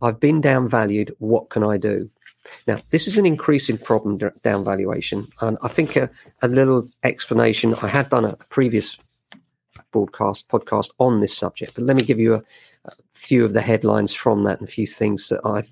I've 0.00 0.18
been 0.18 0.40
downvalued. 0.40 1.10
What 1.18 1.50
can 1.50 1.62
I 1.62 1.76
do? 1.76 2.10
Now, 2.66 2.78
this 2.90 3.06
is 3.06 3.18
an 3.18 3.26
increasing 3.26 3.78
problem 3.78 4.18
down 4.42 4.64
valuation, 4.64 5.28
and 5.40 5.58
I 5.62 5.68
think 5.68 5.96
a, 5.96 6.10
a 6.42 6.48
little 6.48 6.88
explanation. 7.02 7.74
I 7.82 7.88
have 7.88 8.10
done 8.10 8.24
a 8.24 8.36
previous 8.48 8.98
broadcast 9.92 10.48
podcast 10.48 10.90
on 10.98 11.20
this 11.20 11.36
subject, 11.36 11.74
but 11.74 11.84
let 11.84 11.96
me 11.96 12.02
give 12.02 12.18
you 12.18 12.34
a, 12.34 12.42
a 12.84 12.92
few 13.12 13.44
of 13.44 13.52
the 13.52 13.60
headlines 13.60 14.14
from 14.14 14.42
that 14.42 14.60
and 14.60 14.68
a 14.68 14.72
few 14.72 14.86
things 14.86 15.28
that 15.28 15.40
I've 15.44 15.70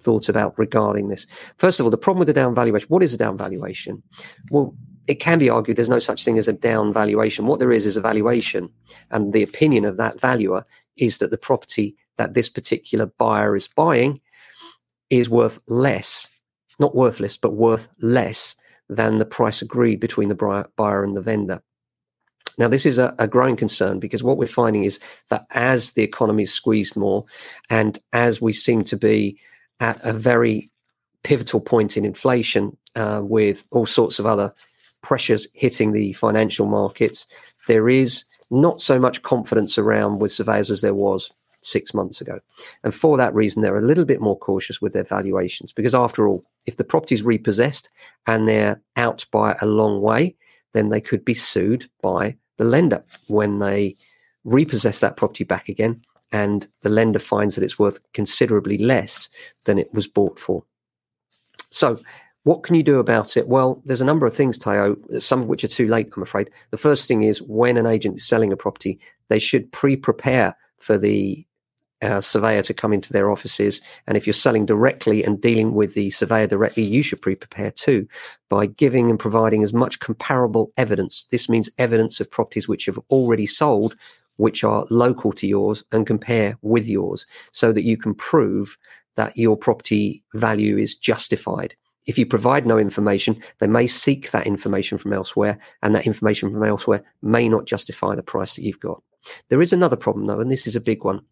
thought 0.00 0.28
about 0.28 0.58
regarding 0.58 1.08
this. 1.08 1.26
First 1.58 1.80
of 1.80 1.86
all, 1.86 1.90
the 1.90 1.96
problem 1.96 2.18
with 2.18 2.28
the 2.28 2.34
down 2.34 2.54
valuation. 2.54 2.88
What 2.88 3.02
is 3.02 3.14
a 3.14 3.18
down 3.18 3.36
valuation? 3.36 4.02
Well, 4.50 4.74
it 5.06 5.16
can 5.16 5.38
be 5.38 5.50
argued 5.50 5.76
there's 5.76 5.88
no 5.88 5.98
such 5.98 6.24
thing 6.24 6.38
as 6.38 6.48
a 6.48 6.52
down 6.52 6.92
valuation. 6.92 7.46
What 7.46 7.58
there 7.58 7.72
is 7.72 7.86
is 7.86 7.96
a 7.96 8.00
valuation, 8.00 8.70
and 9.10 9.32
the 9.32 9.42
opinion 9.42 9.84
of 9.84 9.96
that 9.96 10.20
valuer 10.20 10.64
is 10.96 11.18
that 11.18 11.30
the 11.30 11.38
property 11.38 11.96
that 12.16 12.34
this 12.34 12.48
particular 12.48 13.06
buyer 13.06 13.56
is 13.56 13.68
buying 13.68 14.20
is 15.12 15.28
worth 15.28 15.60
less, 15.68 16.28
not 16.80 16.94
worthless, 16.94 17.36
but 17.36 17.52
worth 17.52 17.88
less 18.00 18.56
than 18.88 19.18
the 19.18 19.26
price 19.26 19.60
agreed 19.60 20.00
between 20.00 20.30
the 20.30 20.66
buyer 20.76 21.04
and 21.04 21.16
the 21.16 21.20
vendor. 21.20 21.62
Now, 22.58 22.68
this 22.68 22.86
is 22.86 22.98
a, 22.98 23.14
a, 23.18 23.28
growing 23.28 23.56
concern 23.56 23.98
because 23.98 24.22
what 24.22 24.36
we're 24.36 24.46
finding 24.46 24.84
is 24.84 24.98
that 25.28 25.46
as 25.50 25.92
the 25.92 26.02
economy 26.02 26.42
is 26.44 26.52
squeezed 26.52 26.96
more, 26.96 27.24
and 27.68 27.98
as 28.12 28.40
we 28.40 28.52
seem 28.52 28.84
to 28.84 28.96
be 28.96 29.38
at 29.80 30.00
a 30.02 30.12
very 30.12 30.70
pivotal 31.24 31.60
point 31.60 31.96
in 31.96 32.04
inflation 32.04 32.76
uh, 32.96 33.20
with 33.22 33.64
all 33.70 33.86
sorts 33.86 34.18
of 34.18 34.26
other 34.26 34.52
pressures 35.02 35.46
hitting 35.54 35.92
the 35.92 36.12
financial 36.14 36.66
markets, 36.66 37.26
there 37.68 37.88
is 37.88 38.24
not 38.50 38.80
so 38.80 38.98
much 38.98 39.22
confidence 39.22 39.78
around 39.78 40.20
with 40.20 40.32
surveyors 40.32 40.70
as 40.70 40.80
there 40.80 40.94
was 40.94 41.30
six 41.62 41.94
months 41.94 42.20
ago. 42.20 42.38
And 42.84 42.94
for 42.94 43.16
that 43.16 43.34
reason, 43.34 43.62
they're 43.62 43.78
a 43.78 43.82
little 43.82 44.04
bit 44.04 44.20
more 44.20 44.38
cautious 44.38 44.80
with 44.80 44.92
their 44.92 45.04
valuations 45.04 45.72
because, 45.72 45.94
after 45.94 46.28
all, 46.28 46.44
if 46.66 46.76
the 46.76 46.84
property's 46.84 47.22
repossessed 47.22 47.90
and 48.26 48.46
they're 48.46 48.80
out 48.96 49.24
by 49.32 49.56
a 49.60 49.66
long 49.66 50.00
way, 50.00 50.36
then 50.72 50.90
they 50.90 51.00
could 51.00 51.24
be 51.24 51.34
sued 51.34 51.88
by 52.02 52.36
the 52.58 52.64
lender 52.64 53.02
when 53.28 53.58
they 53.58 53.96
repossess 54.44 55.00
that 55.00 55.16
property 55.16 55.44
back 55.44 55.68
again 55.68 56.02
and 56.32 56.66
the 56.80 56.88
lender 56.88 57.18
finds 57.18 57.54
that 57.54 57.64
it's 57.64 57.78
worth 57.78 58.00
considerably 58.12 58.78
less 58.78 59.28
than 59.64 59.78
it 59.78 59.92
was 59.92 60.06
bought 60.06 60.38
for. 60.38 60.64
So, 61.70 62.00
what 62.44 62.64
can 62.64 62.74
you 62.74 62.82
do 62.82 62.98
about 62.98 63.36
it? 63.36 63.46
Well, 63.46 63.80
there's 63.84 64.00
a 64.00 64.06
number 64.06 64.26
of 64.26 64.34
things, 64.34 64.58
Tayo, 64.58 64.96
some 65.22 65.42
of 65.42 65.46
which 65.46 65.62
are 65.62 65.68
too 65.68 65.86
late, 65.86 66.10
I'm 66.16 66.24
afraid. 66.24 66.50
The 66.70 66.76
first 66.76 67.06
thing 67.06 67.22
is 67.22 67.40
when 67.40 67.76
an 67.76 67.86
agent 67.86 68.16
is 68.16 68.26
selling 68.26 68.52
a 68.52 68.56
property, 68.56 68.98
they 69.28 69.38
should 69.38 69.70
pre 69.70 69.94
prepare 69.94 70.56
for 70.78 70.98
the 70.98 71.46
uh, 72.02 72.20
surveyor 72.20 72.62
to 72.62 72.74
come 72.74 72.92
into 72.92 73.12
their 73.12 73.30
offices. 73.30 73.80
And 74.06 74.16
if 74.16 74.26
you're 74.26 74.34
selling 74.34 74.66
directly 74.66 75.24
and 75.24 75.40
dealing 75.40 75.72
with 75.72 75.94
the 75.94 76.10
surveyor 76.10 76.48
directly, 76.48 76.82
you 76.82 77.02
should 77.02 77.22
pre 77.22 77.34
prepare 77.34 77.70
too 77.70 78.06
by 78.48 78.66
giving 78.66 79.08
and 79.08 79.18
providing 79.18 79.62
as 79.62 79.72
much 79.72 80.00
comparable 80.00 80.72
evidence. 80.76 81.26
This 81.30 81.48
means 81.48 81.70
evidence 81.78 82.20
of 82.20 82.30
properties 82.30 82.68
which 82.68 82.86
have 82.86 82.98
already 83.10 83.46
sold, 83.46 83.96
which 84.36 84.64
are 84.64 84.86
local 84.90 85.32
to 85.32 85.46
yours, 85.46 85.84
and 85.92 86.06
compare 86.06 86.58
with 86.62 86.88
yours 86.88 87.26
so 87.52 87.72
that 87.72 87.84
you 87.84 87.96
can 87.96 88.14
prove 88.14 88.76
that 89.14 89.36
your 89.36 89.56
property 89.56 90.22
value 90.34 90.76
is 90.76 90.96
justified. 90.96 91.74
If 92.06 92.18
you 92.18 92.26
provide 92.26 92.66
no 92.66 92.78
information, 92.78 93.40
they 93.60 93.68
may 93.68 93.86
seek 93.86 94.32
that 94.32 94.46
information 94.46 94.98
from 94.98 95.12
elsewhere, 95.12 95.58
and 95.82 95.94
that 95.94 96.06
information 96.06 96.52
from 96.52 96.64
elsewhere 96.64 97.04
may 97.22 97.48
not 97.48 97.66
justify 97.66 98.16
the 98.16 98.24
price 98.24 98.56
that 98.56 98.62
you've 98.62 98.80
got. 98.80 99.02
There 99.48 99.62
is 99.62 99.72
another 99.72 99.96
problem, 99.96 100.26
though, 100.26 100.40
and 100.40 100.50
this 100.50 100.66
is 100.66 100.76
a 100.76 100.80
big 100.80 101.04
one, 101.04 101.22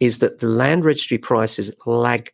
is 0.00 0.18
that 0.18 0.38
the 0.38 0.46
land 0.46 0.84
registry 0.84 1.18
prices 1.18 1.72
lag 1.86 2.32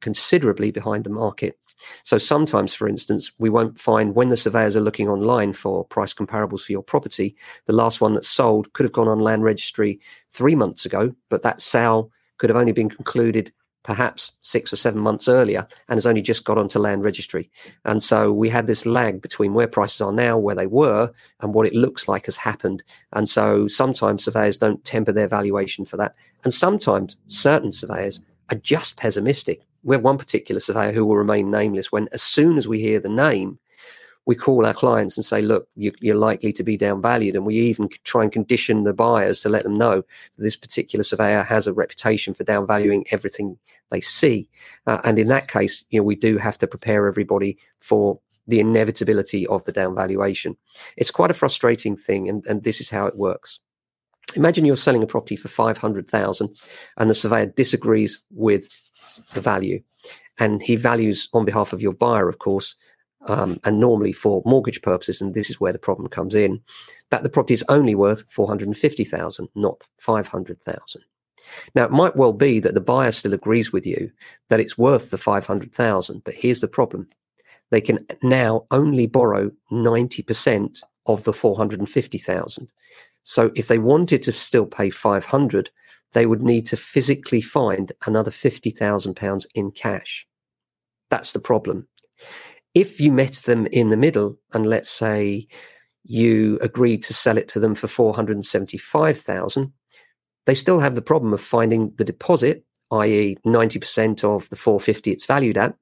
considerably 0.00 0.70
behind 0.70 1.04
the 1.04 1.10
market. 1.10 1.58
So 2.04 2.18
sometimes, 2.18 2.74
for 2.74 2.88
instance, 2.88 3.32
we 3.38 3.48
won't 3.48 3.80
find 3.80 4.14
when 4.14 4.28
the 4.28 4.36
surveyors 4.36 4.76
are 4.76 4.82
looking 4.82 5.08
online 5.08 5.52
for 5.52 5.84
price 5.84 6.12
comparables 6.12 6.62
for 6.62 6.72
your 6.72 6.82
property, 6.82 7.36
the 7.66 7.72
last 7.72 8.00
one 8.00 8.14
that 8.14 8.24
sold 8.24 8.72
could 8.74 8.84
have 8.84 8.92
gone 8.92 9.08
on 9.08 9.20
land 9.20 9.44
registry 9.44 9.98
three 10.28 10.54
months 10.54 10.84
ago, 10.84 11.14
but 11.28 11.42
that 11.42 11.60
sale 11.60 12.10
could 12.38 12.50
have 12.50 12.56
only 12.56 12.72
been 12.72 12.90
concluded 12.90 13.52
perhaps 13.82 14.32
six 14.42 14.72
or 14.72 14.76
seven 14.76 15.00
months 15.00 15.28
earlier 15.28 15.66
and 15.88 15.96
has 15.96 16.06
only 16.06 16.22
just 16.22 16.44
got 16.44 16.58
onto 16.58 16.78
land 16.78 17.04
registry. 17.04 17.50
And 17.84 18.02
so 18.02 18.32
we 18.32 18.48
had 18.48 18.66
this 18.66 18.84
lag 18.84 19.22
between 19.22 19.54
where 19.54 19.68
prices 19.68 20.00
are 20.00 20.12
now, 20.12 20.36
where 20.36 20.54
they 20.54 20.66
were, 20.66 21.12
and 21.40 21.54
what 21.54 21.66
it 21.66 21.74
looks 21.74 22.06
like 22.06 22.26
has 22.26 22.36
happened. 22.36 22.82
And 23.12 23.28
so 23.28 23.68
sometimes 23.68 24.24
surveyors 24.24 24.58
don't 24.58 24.84
temper 24.84 25.12
their 25.12 25.28
valuation 25.28 25.84
for 25.84 25.96
that. 25.96 26.14
And 26.44 26.52
sometimes 26.52 27.16
certain 27.26 27.72
surveyors 27.72 28.20
are 28.50 28.56
just 28.56 28.96
pessimistic. 28.96 29.62
We 29.82 29.96
have 29.96 30.04
one 30.04 30.18
particular 30.18 30.60
surveyor 30.60 30.92
who 30.92 31.06
will 31.06 31.16
remain 31.16 31.50
nameless 31.50 31.90
when, 31.90 32.08
as 32.12 32.22
soon 32.22 32.58
as 32.58 32.68
we 32.68 32.80
hear 32.80 33.00
the 33.00 33.08
name, 33.08 33.58
we 34.30 34.36
call 34.36 34.64
our 34.64 34.72
clients 34.72 35.16
and 35.16 35.24
say, 35.24 35.42
look, 35.42 35.66
you, 35.74 35.92
are 36.08 36.14
likely 36.14 36.52
to 36.52 36.62
be 36.62 36.78
downvalued. 36.78 37.34
And 37.34 37.44
we 37.44 37.56
even 37.56 37.88
try 38.04 38.22
and 38.22 38.30
condition 38.30 38.84
the 38.84 38.94
buyers 38.94 39.40
to 39.40 39.48
let 39.48 39.64
them 39.64 39.76
know 39.76 40.02
that 40.02 40.42
this 40.44 40.54
particular 40.54 41.02
surveyor 41.02 41.42
has 41.42 41.66
a 41.66 41.72
reputation 41.72 42.32
for 42.32 42.44
downvaluing 42.44 43.02
everything 43.10 43.58
they 43.90 44.00
see. 44.00 44.48
Uh, 44.86 45.00
and 45.02 45.18
in 45.18 45.26
that 45.26 45.48
case, 45.48 45.84
you 45.90 45.98
know, 45.98 46.04
we 46.04 46.14
do 46.14 46.38
have 46.38 46.56
to 46.58 46.68
prepare 46.68 47.08
everybody 47.08 47.58
for 47.80 48.20
the 48.46 48.60
inevitability 48.60 49.48
of 49.48 49.64
the 49.64 49.72
downvaluation. 49.72 50.54
It's 50.96 51.10
quite 51.10 51.32
a 51.32 51.34
frustrating 51.34 51.96
thing. 51.96 52.28
And, 52.28 52.46
and 52.46 52.62
this 52.62 52.80
is 52.80 52.88
how 52.88 53.06
it 53.06 53.16
works. 53.16 53.58
Imagine 54.36 54.64
you're 54.64 54.76
selling 54.76 55.02
a 55.02 55.08
property 55.08 55.34
for 55.34 55.48
500,000 55.48 56.56
and 56.98 57.10
the 57.10 57.16
surveyor 57.16 57.46
disagrees 57.46 58.20
with 58.30 58.68
the 59.32 59.40
value 59.40 59.82
and 60.38 60.62
he 60.62 60.76
values 60.76 61.28
on 61.32 61.44
behalf 61.44 61.72
of 61.72 61.82
your 61.82 61.94
buyer, 61.94 62.28
of 62.28 62.38
course, 62.38 62.76
um, 63.26 63.60
and 63.64 63.78
normally 63.78 64.12
for 64.12 64.42
mortgage 64.44 64.82
purposes, 64.82 65.20
and 65.20 65.34
this 65.34 65.50
is 65.50 65.60
where 65.60 65.72
the 65.72 65.78
problem 65.78 66.08
comes 66.08 66.34
in, 66.34 66.60
that 67.10 67.22
the 67.22 67.28
property 67.28 67.54
is 67.54 67.64
only 67.68 67.94
worth 67.94 68.24
450,000, 68.30 69.48
not 69.54 69.82
500,000. 69.98 71.02
Now, 71.74 71.84
it 71.84 71.90
might 71.90 72.16
well 72.16 72.32
be 72.32 72.60
that 72.60 72.74
the 72.74 72.80
buyer 72.80 73.12
still 73.12 73.34
agrees 73.34 73.72
with 73.72 73.86
you 73.86 74.10
that 74.48 74.60
it's 74.60 74.78
worth 74.78 75.10
the 75.10 75.18
500,000, 75.18 76.22
but 76.24 76.34
here's 76.34 76.60
the 76.60 76.68
problem. 76.68 77.08
They 77.70 77.80
can 77.80 78.06
now 78.22 78.66
only 78.70 79.06
borrow 79.06 79.50
90% 79.70 80.82
of 81.06 81.24
the 81.24 81.32
450,000. 81.32 82.72
So 83.22 83.50
if 83.54 83.68
they 83.68 83.78
wanted 83.78 84.22
to 84.22 84.32
still 84.32 84.66
pay 84.66 84.90
500, 84.90 85.70
they 86.12 86.26
would 86.26 86.42
need 86.42 86.66
to 86.66 86.76
physically 86.76 87.40
find 87.40 87.92
another 88.06 88.30
50,000 88.30 89.14
pounds 89.14 89.46
in 89.54 89.70
cash. 89.70 90.26
That's 91.10 91.32
the 91.32 91.40
problem 91.40 91.88
if 92.74 93.00
you 93.00 93.12
met 93.12 93.34
them 93.46 93.66
in 93.66 93.90
the 93.90 93.96
middle 93.96 94.38
and 94.52 94.66
let's 94.66 94.90
say 94.90 95.46
you 96.04 96.58
agreed 96.60 97.02
to 97.02 97.14
sell 97.14 97.36
it 97.36 97.48
to 97.48 97.60
them 97.60 97.74
for 97.74 97.86
475,000 97.86 99.72
they 100.46 100.54
still 100.54 100.80
have 100.80 100.94
the 100.94 101.02
problem 101.02 101.32
of 101.32 101.40
finding 101.40 101.92
the 101.96 102.04
deposit 102.04 102.64
i.e. 102.92 103.36
90% 103.46 104.24
of 104.24 104.48
the 104.48 104.56
450 104.56 105.10
it's 105.12 105.26
valued 105.26 105.56
at 105.56 105.74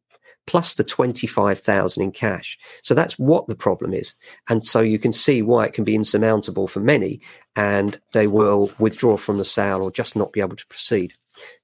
plus 0.49 0.75
the 0.75 0.83
25,000 0.83 2.02
in 2.02 2.11
cash. 2.11 2.59
So 2.83 2.95
that's 2.95 3.18
what 3.18 3.47
the 3.49 3.54
problem 3.54 3.92
is. 3.92 4.14
And 4.49 4.64
so 4.64 4.80
you 4.80 4.99
can 4.99 5.12
see 5.12 5.42
why 5.42 5.66
it 5.66 5.75
can 5.75 5.85
be 5.85 5.95
insurmountable 5.95 6.66
for 6.66 6.80
many 6.80 7.21
and 7.54 8.00
they 8.14 8.26
will 8.26 8.73
withdraw 8.78 9.18
from 9.18 9.37
the 9.37 9.45
sale 9.45 9.83
or 9.83 9.90
just 9.90 10.16
not 10.16 10.33
be 10.33 10.40
able 10.40 10.57
to 10.57 10.66
proceed. 10.66 11.12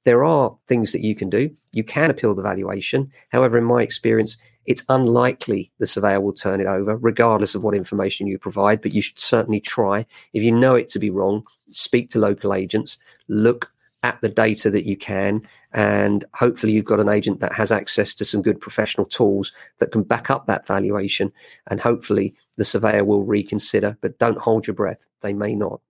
There 0.05 0.23
are 0.23 0.55
things 0.69 0.93
that 0.93 1.01
you 1.01 1.15
can 1.15 1.31
do. 1.31 1.51
You 1.73 1.83
can 1.83 2.11
appeal 2.11 2.35
the 2.35 2.43
valuation. 2.43 3.11
However 3.31 3.57
in 3.57 3.65
my 3.65 3.83
experience 3.83 4.37
it's 4.67 4.85
unlikely 4.89 5.71
the 5.79 5.87
surveyor 5.87 6.21
will 6.21 6.33
turn 6.33 6.61
it 6.61 6.67
over, 6.67 6.97
regardless 6.97 7.55
of 7.55 7.63
what 7.63 7.75
information 7.75 8.27
you 8.27 8.39
provide. 8.39 8.81
But 8.81 8.93
you 8.93 9.03
should 9.03 9.19
certainly 9.19 9.61
try. 9.61 10.07
If 10.33 10.43
you 10.43 10.53
know 10.53 10.75
it 10.75 10.89
to 10.91 10.99
be 10.99 11.11
wrong, 11.11 11.45
speak 11.71 12.09
to 12.11 12.19
local 12.19 12.55
agents, 12.55 12.99
look 13.29 13.71
at 14.03 14.21
the 14.21 14.29
data 14.29 14.69
that 14.71 14.85
you 14.85 14.97
can, 14.97 15.41
and 15.73 16.27
hopefully 16.35 16.75
you've 16.75 16.85
got 16.85 17.01
an 17.01 17.09
agent 17.09 17.41
that 17.41 17.55
has 17.55 17.73
access 17.73 18.13
to 18.15 18.25
some 18.25 18.43
good 18.43 18.61
professional 18.61 19.07
tools 19.07 19.51
that 19.79 19.93
can 19.93 20.03
back 20.03 20.29
up 20.29 20.47
that 20.47 20.67
valuation. 20.67 21.33
And 21.69 21.81
hopefully 21.81 22.35
the 22.57 22.65
surveyor 22.65 23.05
will 23.05 23.25
reconsider, 23.25 23.97
but 24.03 24.19
don't 24.19 24.39
hold 24.39 24.67
your 24.67 24.75
breath. 24.75 25.07
They 25.23 25.33
may 25.33 25.55
not. 25.55 25.81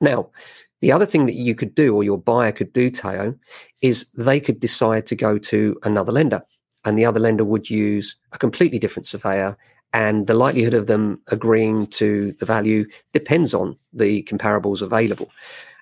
Now, 0.00 0.30
the 0.80 0.92
other 0.92 1.06
thing 1.06 1.26
that 1.26 1.34
you 1.34 1.54
could 1.54 1.74
do, 1.74 1.94
or 1.94 2.04
your 2.04 2.18
buyer 2.18 2.52
could 2.52 2.72
do, 2.72 2.90
Tayo, 2.90 3.36
is 3.82 4.06
they 4.16 4.38
could 4.38 4.60
decide 4.60 5.06
to 5.06 5.16
go 5.16 5.38
to 5.38 5.78
another 5.82 6.12
lender 6.12 6.42
and 6.84 6.98
the 6.98 7.04
other 7.04 7.20
lender 7.20 7.44
would 7.44 7.70
use 7.70 8.16
a 8.32 8.38
completely 8.38 8.78
different 8.78 9.06
surveyor 9.06 9.56
and 9.94 10.26
the 10.26 10.34
likelihood 10.34 10.74
of 10.74 10.88
them 10.88 11.20
agreeing 11.28 11.86
to 11.86 12.32
the 12.40 12.46
value 12.46 12.84
depends 13.12 13.54
on 13.54 13.78
the 13.92 14.24
comparables 14.24 14.82
available. 14.82 15.30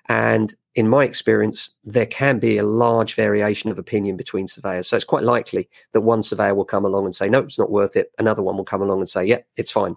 And 0.07 0.53
in 0.75 0.87
my 0.87 1.03
experience 1.03 1.69
there 1.83 2.05
can 2.05 2.37
be 2.37 2.57
a 2.57 2.63
large 2.63 3.15
variation 3.15 3.71
of 3.71 3.79
opinion 3.79 4.15
between 4.15 4.47
surveyors. 4.47 4.87
So 4.87 4.95
it's 4.95 5.03
quite 5.03 5.23
likely 5.23 5.67
that 5.93 6.01
one 6.01 6.21
surveyor 6.21 6.53
will 6.53 6.63
come 6.63 6.85
along 6.85 7.05
and 7.05 7.15
say 7.15 7.27
no 7.27 7.39
it's 7.39 7.59
not 7.59 7.71
worth 7.71 7.95
it. 7.95 8.11
Another 8.19 8.43
one 8.43 8.55
will 8.55 8.63
come 8.63 8.83
along 8.83 8.99
and 8.99 9.09
say 9.09 9.25
yeah 9.25 9.39
it's 9.57 9.71
fine. 9.71 9.95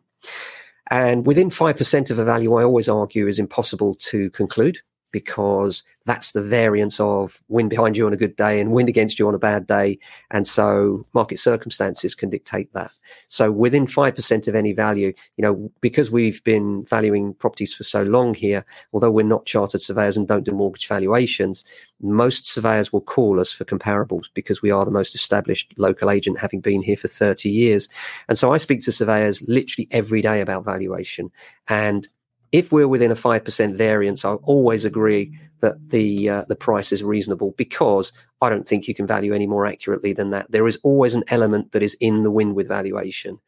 And 0.91 1.27
within 1.27 1.51
5% 1.51 2.11
of 2.11 2.19
a 2.19 2.25
value 2.25 2.55
i 2.55 2.63
always 2.65 2.89
argue 2.89 3.27
is 3.27 3.39
impossible 3.39 3.97
to 3.97 4.31
conclude 4.31 4.79
because 5.17 5.83
that's 6.05 6.33
the 6.33 6.43
variance 6.43 7.01
of 7.01 7.43
wind 7.49 7.71
behind 7.71 7.97
you 7.97 8.05
on 8.05 8.13
a 8.13 8.19
good 8.19 8.37
day 8.37 8.61
and 8.61 8.71
wind 8.71 8.87
against 8.87 9.19
you 9.19 9.27
on 9.27 9.35
a 9.35 9.39
bad 9.39 9.67
day. 9.67 9.99
And 10.31 10.47
so 10.47 11.07
market 11.15 11.39
circumstances 11.39 12.15
can 12.15 12.29
dictate 12.29 12.71
that. 12.75 12.91
So 13.29 13.51
within 13.51 13.87
5% 13.87 14.47
of 14.47 14.55
any 14.55 14.75
value, 14.75 15.15
you 15.39 15.43
know, 15.43 15.73
because 15.81 16.11
we've 16.11 16.45
been 16.45 16.85
valuing 16.85 17.33
properties 17.33 17.73
for 17.73 17.83
so 17.83 18.03
long 18.03 18.35
here, 18.35 18.63
although 18.93 19.11
we're 19.11 19.25
not 19.25 19.47
chartered 19.47 19.81
surveyors 19.81 20.19
and 20.19 20.29
don't 20.29 20.45
do 20.45 20.53
mortgage 20.53 20.87
valuations, 20.87 21.65
most 22.03 22.47
surveyors 22.47 22.93
will 22.93 23.01
call 23.01 23.41
us 23.41 23.51
for 23.51 23.65
comparables 23.65 24.27
because 24.35 24.61
we 24.61 24.71
are 24.71 24.85
the 24.85 24.91
most 24.91 25.15
established 25.15 25.73
local 25.79 26.11
agent, 26.11 26.39
having 26.39 26.61
been 26.61 26.83
here 26.83 26.99
for 26.99 27.09
30 27.09 27.49
years. 27.49 27.89
And 28.29 28.37
so 28.37 28.53
I 28.53 28.59
speak 28.59 28.83
to 28.83 28.93
surveyors 28.93 29.41
literally 29.49 29.89
every 29.93 30.21
day 30.21 30.43
about 30.43 30.67
valuation. 30.67 31.31
And 31.69 32.07
if 32.53 32.73
we're 32.73 32.89
within 32.89 33.11
a 33.11 33.17
5% 33.17 33.75
variance, 33.75 34.25
I 34.25 34.35
always 34.35 34.85
agree 34.85 35.39
that 35.61 35.91
the 35.91 36.29
uh, 36.29 36.45
the 36.49 36.57
price 36.57 36.93
is 36.93 37.03
reasonable 37.03 37.55
because 37.57 38.13
I 38.41 38.51
don't 38.51 38.69
think 38.69 38.87
you 38.87 38.95
can 38.95 39.07
value 39.07 39.33
any 39.33 39.47
more 39.47 39.67
accurately 39.67 40.13
than 40.13 40.31
that. 40.31 40.51
There 40.51 40.67
is 40.67 40.79
always 40.83 41.15
an 41.15 41.25
element 41.29 41.73
that 41.73 41.83
is 41.83 41.97
in 42.01 42.23
the 42.23 42.31
wind 42.31 42.55
with 42.55 42.69
valuation. 42.69 43.39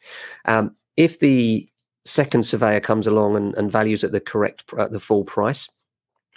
Um, 0.46 0.74
if 0.96 1.18
the 1.18 1.68
second 2.04 2.44
surveyor 2.44 2.80
comes 2.80 3.06
along 3.06 3.36
and, 3.36 3.54
and 3.56 3.70
values 3.70 4.02
at 4.04 4.12
the 4.12 4.20
correct 4.20 4.64
at 4.78 4.92
the 4.92 5.00
full 5.00 5.24
price, 5.24 5.68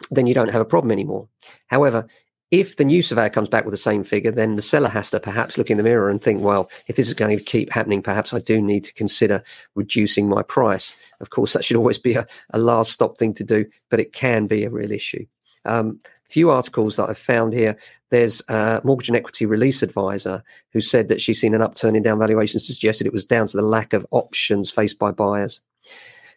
then 0.10 0.28
you 0.28 0.34
don't 0.34 0.52
have 0.52 0.62
a 0.62 0.66
problem 0.66 0.92
anymore. 0.92 1.28
However, 1.68 2.08
if 2.52 2.76
the 2.76 2.84
new 2.84 3.02
surveyor 3.02 3.30
comes 3.30 3.48
back 3.48 3.64
with 3.64 3.72
the 3.72 3.78
same 3.78 4.04
figure, 4.04 4.32
then 4.32 4.58
the 4.58 4.62
seller 4.62 4.90
has 4.90 5.10
to 5.10 5.20
perhaps 5.22 5.58
look 5.58 5.72
in 5.72 5.78
the 5.78 5.84
mirror 5.84 6.10
and 6.10 6.22
think, 6.22 6.42
well, 6.42 6.70
if 6.88 6.98
this 6.98 7.08
is 7.08 7.14
going 7.14 7.38
to 7.38 7.44
keep 7.44 7.70
happening, 7.70 8.02
perhaps 8.02 8.34
I 8.34 8.40
do 8.40 8.62
need 8.62 8.84
to 8.84 8.94
consider 8.94 9.42
reducing 9.76 10.28
my 10.28 10.44
price. 10.44 10.94
Of 11.22 11.30
course, 11.30 11.54
that 11.54 11.64
should 11.64 11.78
always 11.78 11.98
be 11.98 12.16
a, 12.16 12.28
a 12.50 12.60
last 12.60 12.92
stop 12.92 13.18
thing 13.18 13.34
to 13.36 13.44
do, 13.46 13.66
but 13.90 14.02
it 14.02 14.12
can 14.12 14.48
be 14.48 14.66
a 14.66 14.70
real 14.70 14.92
issue. 14.92 15.26
Um, 15.64 16.02
few 16.30 16.50
articles 16.50 16.98
that 16.98 17.10
I've 17.10 17.18
found 17.18 17.54
here. 17.54 17.78
There's 18.10 18.42
a 18.50 18.82
mortgage 18.84 19.10
and 19.10 19.18
equity 19.18 19.46
release 19.46 19.84
advisor 19.84 20.44
who 20.74 20.82
said 20.82 21.08
that 21.08 21.22
she's 21.22 21.40
seen 21.40 21.54
an 21.54 21.62
upturn 21.62 21.96
in 21.96 22.04
down 22.04 22.20
valuations, 22.20 22.66
suggested 22.66 23.08
it 23.08 23.14
was 23.14 23.26
down 23.26 23.48
to 23.48 23.58
the 23.58 23.64
lack 23.64 23.94
of 23.94 24.06
options 24.12 24.72
faced 24.72 25.00
by 25.00 25.12
buyers. 25.12 25.62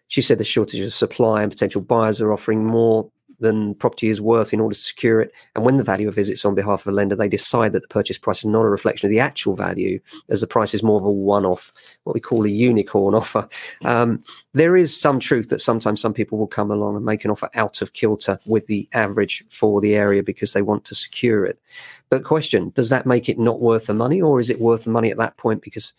She 0.09 0.23
said 0.23 0.39
the 0.39 0.45
shortage 0.45 0.81
of 0.81 0.93
supply 0.93 1.43
and 1.43 1.51
potential 1.51 1.81
buyers 1.81 2.21
are 2.21 2.33
offering 2.33 2.65
more 2.65 3.11
than 3.41 3.75
property 3.75 4.09
is 4.09 4.21
worth 4.21 4.53
in 4.53 4.61
order 4.61 4.75
to 4.75 4.81
secure 4.81 5.21
it. 5.21 5.33
And 5.55 5.65
when 5.65 5.77
the 5.77 5.85
valuer 5.85 6.11
visits 6.11 6.45
on 6.45 6.55
behalf 6.55 6.83
of 6.83 6.93
a 6.93 6.97
lender, 6.97 7.17
they 7.17 7.29
decide 7.29 7.73
that 7.73 7.83
the 7.83 7.89
purchase 7.89 8.19
price 8.19 8.39
is 8.39 8.47
not 8.47 8.63
a 8.63 8.69
reflection 8.69 9.07
of 9.07 9.11
the 9.11 9.21
actual 9.21 9.57
value, 9.57 10.01
as 10.31 10.41
the 10.41 10.47
price 10.47 10.75
is 10.75 10.83
more 10.83 10.99
of 10.99 11.05
a 11.05 11.11
one 11.11 11.45
off, 11.45 11.73
what 12.05 12.15
we 12.15 12.21
call 12.21 12.45
a 12.45 12.49
unicorn 12.49 13.15
offer. 13.15 13.49
Um, 13.85 14.23
there 14.53 14.77
is 14.77 14.99
some 14.99 15.19
truth 15.19 15.49
that 15.49 15.61
sometimes 15.61 16.01
some 16.01 16.15
people 16.15 16.39
will 16.39 16.47
come 16.47 16.71
along 16.71 16.97
and 16.97 17.05
make 17.05 17.25
an 17.25 17.31
offer 17.31 17.51
out 17.55 17.83
of 17.83 17.93
kilter 17.93 18.39
with 18.47 18.67
the 18.67 18.89
average 18.93 19.45
for 19.51 19.81
the 19.81 19.95
area 19.95 20.23
because 20.23 20.53
they 20.53 20.63
want 20.63 20.85
to 20.87 20.95
secure 20.95 21.45
it. 21.45 21.59
But 22.11 22.25
question 22.25 22.71
does 22.71 22.89
that 22.91 23.07
make 23.07 23.29
it 23.29 23.39
not 23.39 23.61
worth 23.61 23.87
the 23.87 23.95
money, 23.95 24.21
or 24.21 24.41
is 24.41 24.51
it 24.51 24.61
worth 24.61 24.85
the 24.85 24.91
money 24.91 25.11
at 25.11 25.19
that 25.19 25.37
point 25.37 25.63
because 25.63 25.93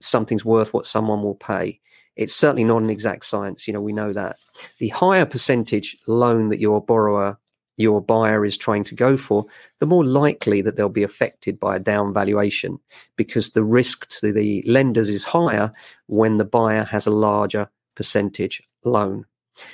something's 0.00 0.44
worth 0.44 0.74
what 0.74 0.86
someone 0.86 1.22
will 1.22 1.34
pay? 1.34 1.80
It's 2.16 2.34
certainly 2.34 2.64
not 2.64 2.82
an 2.82 2.90
exact 2.90 3.24
science. 3.26 3.66
You 3.66 3.74
know, 3.74 3.80
we 3.80 3.92
know 3.92 4.12
that. 4.12 4.38
The 4.78 4.88
higher 4.88 5.26
percentage 5.26 5.96
loan 6.06 6.48
that 6.48 6.60
your 6.60 6.82
borrower, 6.82 7.38
your 7.76 8.00
buyer 8.00 8.44
is 8.44 8.56
trying 8.56 8.84
to 8.84 8.94
go 8.94 9.16
for, 9.16 9.44
the 9.80 9.86
more 9.86 10.04
likely 10.04 10.62
that 10.62 10.76
they'll 10.76 10.88
be 10.88 11.02
affected 11.02 11.60
by 11.60 11.76
a 11.76 11.80
down 11.80 12.14
valuation 12.14 12.78
because 13.16 13.50
the 13.50 13.64
risk 13.64 14.08
to 14.20 14.32
the 14.32 14.62
lenders 14.66 15.08
is 15.08 15.24
higher 15.24 15.72
when 16.06 16.38
the 16.38 16.44
buyer 16.44 16.84
has 16.84 17.06
a 17.06 17.10
larger 17.10 17.68
percentage 17.94 18.62
loan. 18.84 19.26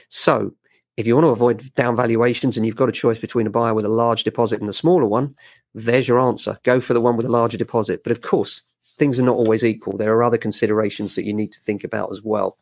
So, 0.08 0.52
if 0.96 1.06
you 1.06 1.14
want 1.14 1.24
to 1.24 1.30
avoid 1.30 1.74
down 1.74 1.96
valuations 1.96 2.56
and 2.56 2.66
you've 2.66 2.76
got 2.76 2.88
a 2.88 2.92
choice 2.92 3.18
between 3.18 3.46
a 3.46 3.50
buyer 3.50 3.72
with 3.72 3.86
a 3.86 3.88
large 3.88 4.24
deposit 4.24 4.60
and 4.60 4.68
a 4.68 4.74
smaller 4.74 5.06
one, 5.06 5.34
there's 5.74 6.06
your 6.06 6.20
answer. 6.20 6.58
Go 6.64 6.80
for 6.80 6.92
the 6.92 7.00
one 7.00 7.16
with 7.16 7.24
a 7.24 7.30
larger 7.30 7.56
deposit. 7.56 8.02
But 8.02 8.12
of 8.12 8.20
course, 8.20 8.62
things 9.02 9.18
are 9.18 9.24
not 9.24 9.34
always 9.34 9.64
equal. 9.64 9.96
There 9.96 10.14
are 10.14 10.22
other 10.22 10.38
considerations 10.38 11.16
that 11.16 11.24
you 11.24 11.34
need 11.34 11.50
to 11.50 11.58
think 11.58 11.82
about 11.82 12.12
as 12.12 12.22
well, 12.22 12.56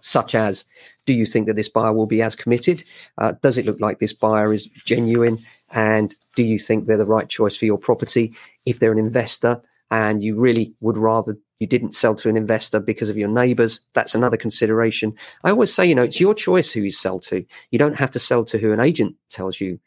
such 0.00 0.32
as 0.32 0.64
do 1.06 1.12
you 1.12 1.26
think 1.26 1.48
that 1.48 1.56
this 1.56 1.68
buyer 1.68 1.92
will 1.92 2.06
be 2.06 2.22
as 2.22 2.36
committed? 2.36 2.84
Uh, 3.18 3.32
does 3.42 3.58
it 3.58 3.66
look 3.66 3.80
like 3.80 3.98
this 3.98 4.12
buyer 4.12 4.52
is 4.52 4.66
genuine? 4.66 5.38
And 5.72 6.14
do 6.36 6.44
you 6.44 6.56
think 6.56 6.86
they're 6.86 6.96
the 6.96 7.04
right 7.04 7.28
choice 7.28 7.56
for 7.56 7.66
your 7.66 7.78
property? 7.78 8.32
If 8.64 8.78
they're 8.78 8.92
an 8.92 9.06
investor 9.10 9.60
and 9.90 10.22
you 10.22 10.36
really 10.36 10.72
would 10.78 10.96
rather 10.96 11.36
you 11.58 11.66
didn't 11.66 11.96
sell 11.96 12.14
to 12.14 12.28
an 12.28 12.36
investor 12.36 12.78
because 12.78 13.08
of 13.08 13.16
your 13.16 13.28
neighbors, 13.28 13.80
that's 13.92 14.14
another 14.14 14.36
consideration. 14.36 15.14
I 15.42 15.50
always 15.50 15.74
say, 15.74 15.84
you 15.84 15.96
know, 15.96 16.04
it's 16.04 16.20
your 16.20 16.34
choice 16.34 16.70
who 16.70 16.82
you 16.82 16.92
sell 16.92 17.18
to. 17.20 17.44
You 17.72 17.78
don't 17.80 17.96
have 17.96 18.12
to 18.12 18.20
sell 18.20 18.44
to 18.44 18.58
who 18.58 18.70
an 18.70 18.78
agent 18.78 19.16
tells 19.30 19.60
you 19.60 19.80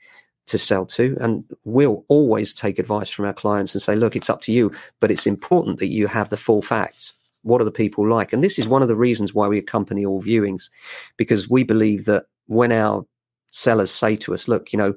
to 0.47 0.57
sell 0.57 0.86
to. 0.86 1.17
And 1.19 1.43
we'll 1.63 2.05
always 2.07 2.53
take 2.53 2.79
advice 2.79 3.10
from 3.10 3.25
our 3.25 3.33
clients 3.33 3.75
and 3.75 3.81
say, 3.81 3.95
look, 3.95 4.15
it's 4.15 4.29
up 4.29 4.41
to 4.41 4.51
you, 4.51 4.71
but 4.99 5.12
it's 5.12 5.27
important 5.27 5.79
that 5.79 5.88
you 5.88 6.07
have 6.07 6.29
the 6.29 6.38
full 6.38 6.62
facts. 6.62 7.13
What 7.43 7.62
are 7.62 7.65
the 7.65 7.71
people 7.71 8.10
like? 8.10 8.33
And 8.33 8.43
this 8.43 8.57
is 8.57 8.67
one 8.67 8.81
of 8.81 8.88
the 8.88 8.95
reasons 8.95 9.33
why 9.33 9.47
we 9.47 9.57
accompany 9.57 10.05
all 10.05 10.21
viewings, 10.21 10.69
because 11.15 11.49
we 11.49 11.63
believe 11.63 12.05
that 12.05 12.25
when 12.47 12.71
our 12.71 13.05
sellers 13.51 13.91
say 13.91 14.15
to 14.17 14.33
us, 14.33 14.47
look, 14.47 14.73
you 14.73 14.77
know, 14.77 14.95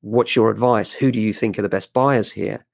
what's 0.00 0.36
your 0.36 0.50
advice? 0.50 0.92
Who 0.92 1.10
do 1.10 1.20
you 1.20 1.32
think 1.32 1.58
are 1.58 1.62
the 1.62 1.68
best 1.68 1.92
buyers 1.92 2.32
here? 2.32 2.64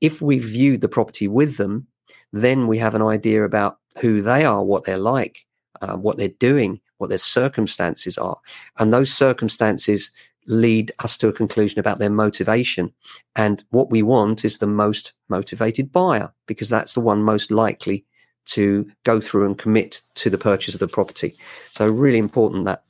If 0.00 0.22
we've 0.22 0.44
viewed 0.44 0.80
the 0.80 0.88
property 0.88 1.28
with 1.28 1.56
them, 1.56 1.86
then 2.32 2.66
we 2.66 2.78
have 2.78 2.94
an 2.94 3.02
idea 3.02 3.44
about 3.44 3.78
who 4.00 4.22
they 4.22 4.44
are, 4.44 4.62
what 4.64 4.84
they're 4.84 4.98
like, 4.98 5.46
uh, 5.80 5.96
what 5.96 6.16
they're 6.16 6.28
doing, 6.28 6.80
what 6.98 7.08
their 7.08 7.18
circumstances 7.18 8.18
are. 8.18 8.38
And 8.78 8.92
those 8.92 9.12
circumstances 9.12 10.10
lead 10.50 10.92
us 10.98 11.16
to 11.18 11.28
a 11.28 11.32
conclusion 11.32 11.78
about 11.78 11.98
their 11.98 12.10
motivation. 12.10 12.92
And 13.36 13.64
what 13.70 13.90
we 13.90 14.02
want 14.02 14.44
is 14.44 14.58
the 14.58 14.66
most 14.66 15.12
motivated 15.28 15.92
buyer 15.92 16.32
because 16.46 16.68
that's 16.68 16.94
the 16.94 17.00
one 17.00 17.22
most 17.22 17.50
likely 17.50 18.04
to 18.46 18.90
go 19.04 19.20
through 19.20 19.46
and 19.46 19.56
commit 19.56 20.02
to 20.16 20.28
the 20.28 20.38
purchase 20.38 20.74
of 20.74 20.80
the 20.80 20.88
property. 20.88 21.36
So, 21.72 21.88
really 21.88 22.18
important 22.18 22.64
that. 22.64 22.82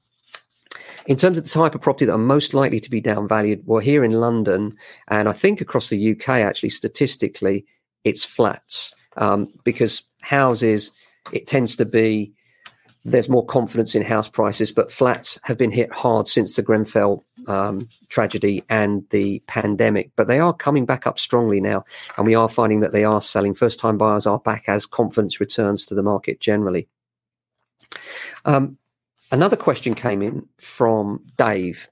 In 1.07 1.17
terms 1.17 1.39
of 1.39 1.45
the 1.45 1.51
type 1.51 1.75
of 1.75 1.81
property 1.81 2.05
that 2.05 2.13
are 2.13 2.19
most 2.19 2.55
likely 2.55 2.79
to 2.79 2.91
be 2.91 3.03
downvalued, 3.03 3.63
well, 3.65 3.81
here 3.81 4.05
in 4.05 4.13
London, 4.13 4.75
and 5.09 5.29
I 5.29 5.33
think 5.33 5.61
across 5.61 5.89
the 5.89 6.13
UK, 6.13 6.29
actually, 6.29 6.69
statistically, 6.69 7.65
it's 8.05 8.25
flats 8.25 8.95
um, 9.17 9.53
because 9.65 10.03
houses, 10.23 10.93
it 11.33 11.47
tends 11.47 11.75
to 11.77 11.85
be 11.85 12.33
there's 13.05 13.29
more 13.29 13.47
confidence 13.47 13.95
in 13.95 14.03
house 14.03 14.29
prices, 14.29 14.73
but 14.73 14.93
flats 14.93 15.39
have 15.45 15.57
been 15.57 15.71
hit 15.71 15.93
hard 15.93 16.29
since 16.29 16.57
the 16.57 16.63
Grenfell 16.63 17.25
um, 17.47 17.89
tragedy 18.09 18.65
and 18.69 19.09
the 19.11 19.43
pandemic. 19.47 20.11
But 20.17 20.29
they 20.29 20.39
are 20.39 20.53
coming 20.53 20.87
back 20.87 21.07
up 21.07 21.19
strongly 21.19 21.61
now, 21.61 21.85
and 22.17 22.27
we 22.27 22.35
are 22.35 22.49
finding 22.49 22.81
that 22.81 22.93
they 22.93 23.05
are 23.05 23.21
selling. 23.21 23.55
First 23.55 23.81
time 23.81 23.99
buyers 23.99 24.27
are 24.27 24.39
back 24.39 24.65
as 24.67 24.87
confidence 24.87 25.41
returns 25.41 25.85
to 25.87 25.95
the 25.95 26.03
market 26.03 26.41
generally. 26.41 26.89
Um, 28.45 28.79
another 29.31 29.57
question 29.57 29.95
came 29.95 30.23
in 30.23 30.47
from 30.59 31.25
Dave. 31.37 31.89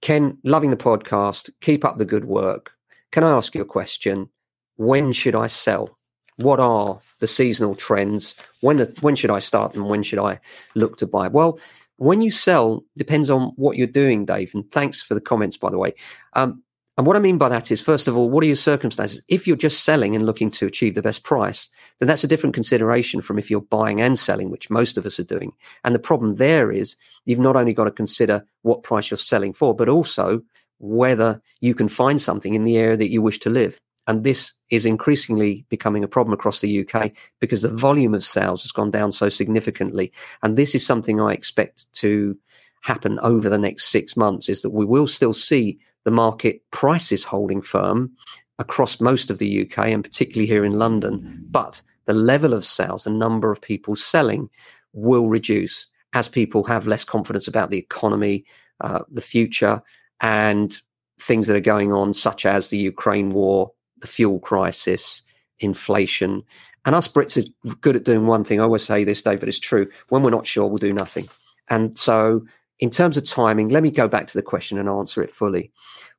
Ken, 0.00 0.38
loving 0.42 0.70
the 0.70 0.76
podcast, 0.76 1.50
keep 1.60 1.84
up 1.84 1.98
the 1.98 2.04
good 2.04 2.24
work. 2.24 2.72
Can 3.12 3.24
I 3.24 3.30
ask 3.30 3.54
you 3.54 3.60
a 3.60 3.66
question? 3.66 4.30
When 4.76 5.12
should 5.12 5.34
I 5.34 5.46
sell? 5.46 5.96
what 6.36 6.60
are 6.60 7.00
the 7.20 7.26
seasonal 7.26 7.74
trends? 7.74 8.34
When 8.60 8.78
when 9.00 9.16
should 9.16 9.30
I 9.30 9.38
start 9.38 9.74
and 9.74 9.88
when 9.88 10.02
should 10.02 10.18
I 10.18 10.40
look 10.74 10.96
to 10.98 11.06
buy? 11.06 11.28
Well, 11.28 11.58
when 12.02 12.20
you 12.20 12.32
sell 12.32 12.84
depends 12.96 13.30
on 13.30 13.52
what 13.54 13.76
you're 13.76 13.86
doing, 13.86 14.24
Dave. 14.24 14.50
And 14.54 14.68
thanks 14.72 15.00
for 15.00 15.14
the 15.14 15.20
comments, 15.20 15.56
by 15.56 15.70
the 15.70 15.78
way. 15.78 15.94
Um, 16.32 16.62
and 16.98 17.06
what 17.06 17.16
I 17.16 17.20
mean 17.20 17.38
by 17.38 17.48
that 17.48 17.70
is, 17.70 17.80
first 17.80 18.08
of 18.08 18.16
all, 18.16 18.28
what 18.28 18.42
are 18.42 18.48
your 18.48 18.56
circumstances? 18.56 19.22
If 19.28 19.46
you're 19.46 19.56
just 19.56 19.84
selling 19.84 20.14
and 20.14 20.26
looking 20.26 20.50
to 20.52 20.66
achieve 20.66 20.94
the 20.94 21.00
best 21.00 21.22
price, 21.22 21.70
then 21.98 22.08
that's 22.08 22.24
a 22.24 22.28
different 22.28 22.54
consideration 22.54 23.22
from 23.22 23.38
if 23.38 23.50
you're 23.50 23.60
buying 23.62 24.00
and 24.00 24.18
selling, 24.18 24.50
which 24.50 24.68
most 24.68 24.98
of 24.98 25.06
us 25.06 25.18
are 25.20 25.24
doing. 25.24 25.52
And 25.84 25.94
the 25.94 26.00
problem 26.00 26.34
there 26.34 26.72
is 26.72 26.96
you've 27.24 27.38
not 27.38 27.56
only 27.56 27.72
got 27.72 27.84
to 27.84 27.92
consider 27.92 28.44
what 28.62 28.82
price 28.82 29.10
you're 29.10 29.16
selling 29.16 29.52
for, 29.52 29.74
but 29.74 29.88
also 29.88 30.42
whether 30.80 31.40
you 31.60 31.74
can 31.74 31.88
find 31.88 32.20
something 32.20 32.54
in 32.54 32.64
the 32.64 32.76
area 32.76 32.96
that 32.96 33.10
you 33.10 33.22
wish 33.22 33.38
to 33.38 33.50
live. 33.50 33.80
And 34.06 34.24
this 34.24 34.54
is 34.70 34.84
increasingly 34.84 35.64
becoming 35.68 36.02
a 36.02 36.08
problem 36.08 36.32
across 36.32 36.60
the 36.60 36.86
UK 36.86 37.12
because 37.40 37.62
the 37.62 37.68
volume 37.68 38.14
of 38.14 38.24
sales 38.24 38.62
has 38.62 38.72
gone 38.72 38.90
down 38.90 39.12
so 39.12 39.28
significantly. 39.28 40.12
And 40.42 40.56
this 40.56 40.74
is 40.74 40.84
something 40.84 41.20
I 41.20 41.32
expect 41.32 41.92
to 41.94 42.36
happen 42.82 43.18
over 43.20 43.48
the 43.48 43.58
next 43.58 43.86
six 43.86 44.16
months 44.16 44.48
is 44.48 44.62
that 44.62 44.70
we 44.70 44.84
will 44.84 45.06
still 45.06 45.32
see 45.32 45.78
the 46.04 46.10
market 46.10 46.62
prices 46.72 47.24
holding 47.24 47.62
firm 47.62 48.10
across 48.58 49.00
most 49.00 49.30
of 49.30 49.38
the 49.38 49.62
UK 49.62 49.86
and 49.86 50.02
particularly 50.02 50.46
here 50.46 50.64
in 50.64 50.78
London. 50.78 51.44
But 51.48 51.80
the 52.06 52.14
level 52.14 52.52
of 52.52 52.64
sales, 52.64 53.04
the 53.04 53.10
number 53.10 53.52
of 53.52 53.62
people 53.62 53.94
selling 53.94 54.50
will 54.92 55.28
reduce 55.28 55.86
as 56.12 56.28
people 56.28 56.64
have 56.64 56.86
less 56.86 57.04
confidence 57.04 57.48
about 57.48 57.70
the 57.70 57.78
economy, 57.78 58.44
uh, 58.80 59.00
the 59.10 59.22
future, 59.22 59.80
and 60.20 60.80
things 61.20 61.46
that 61.46 61.56
are 61.56 61.60
going 61.60 61.92
on, 61.92 62.12
such 62.12 62.44
as 62.44 62.68
the 62.68 62.78
Ukraine 62.78 63.30
war, 63.30 63.72
the 64.02 64.06
fuel 64.06 64.38
crisis, 64.38 65.22
inflation. 65.60 66.42
And 66.84 66.94
us 66.94 67.08
Brits 67.08 67.38
are 67.38 67.74
good 67.80 67.96
at 67.96 68.04
doing 68.04 68.26
one 68.26 68.44
thing. 68.44 68.60
I 68.60 68.64
always 68.64 68.82
say 68.82 69.04
this, 69.04 69.22
Dave, 69.22 69.40
but 69.40 69.48
it's 69.48 69.58
true. 69.58 69.88
When 70.10 70.22
we're 70.22 70.30
not 70.30 70.46
sure, 70.46 70.66
we'll 70.66 70.76
do 70.78 70.92
nothing. 70.92 71.28
And 71.68 71.98
so 71.98 72.44
in 72.80 72.90
terms 72.90 73.16
of 73.16 73.24
timing, 73.24 73.68
let 73.68 73.82
me 73.82 73.90
go 73.90 74.08
back 74.08 74.26
to 74.26 74.34
the 74.34 74.42
question 74.42 74.76
and 74.76 74.88
answer 74.88 75.22
it 75.22 75.30
fully. 75.30 75.72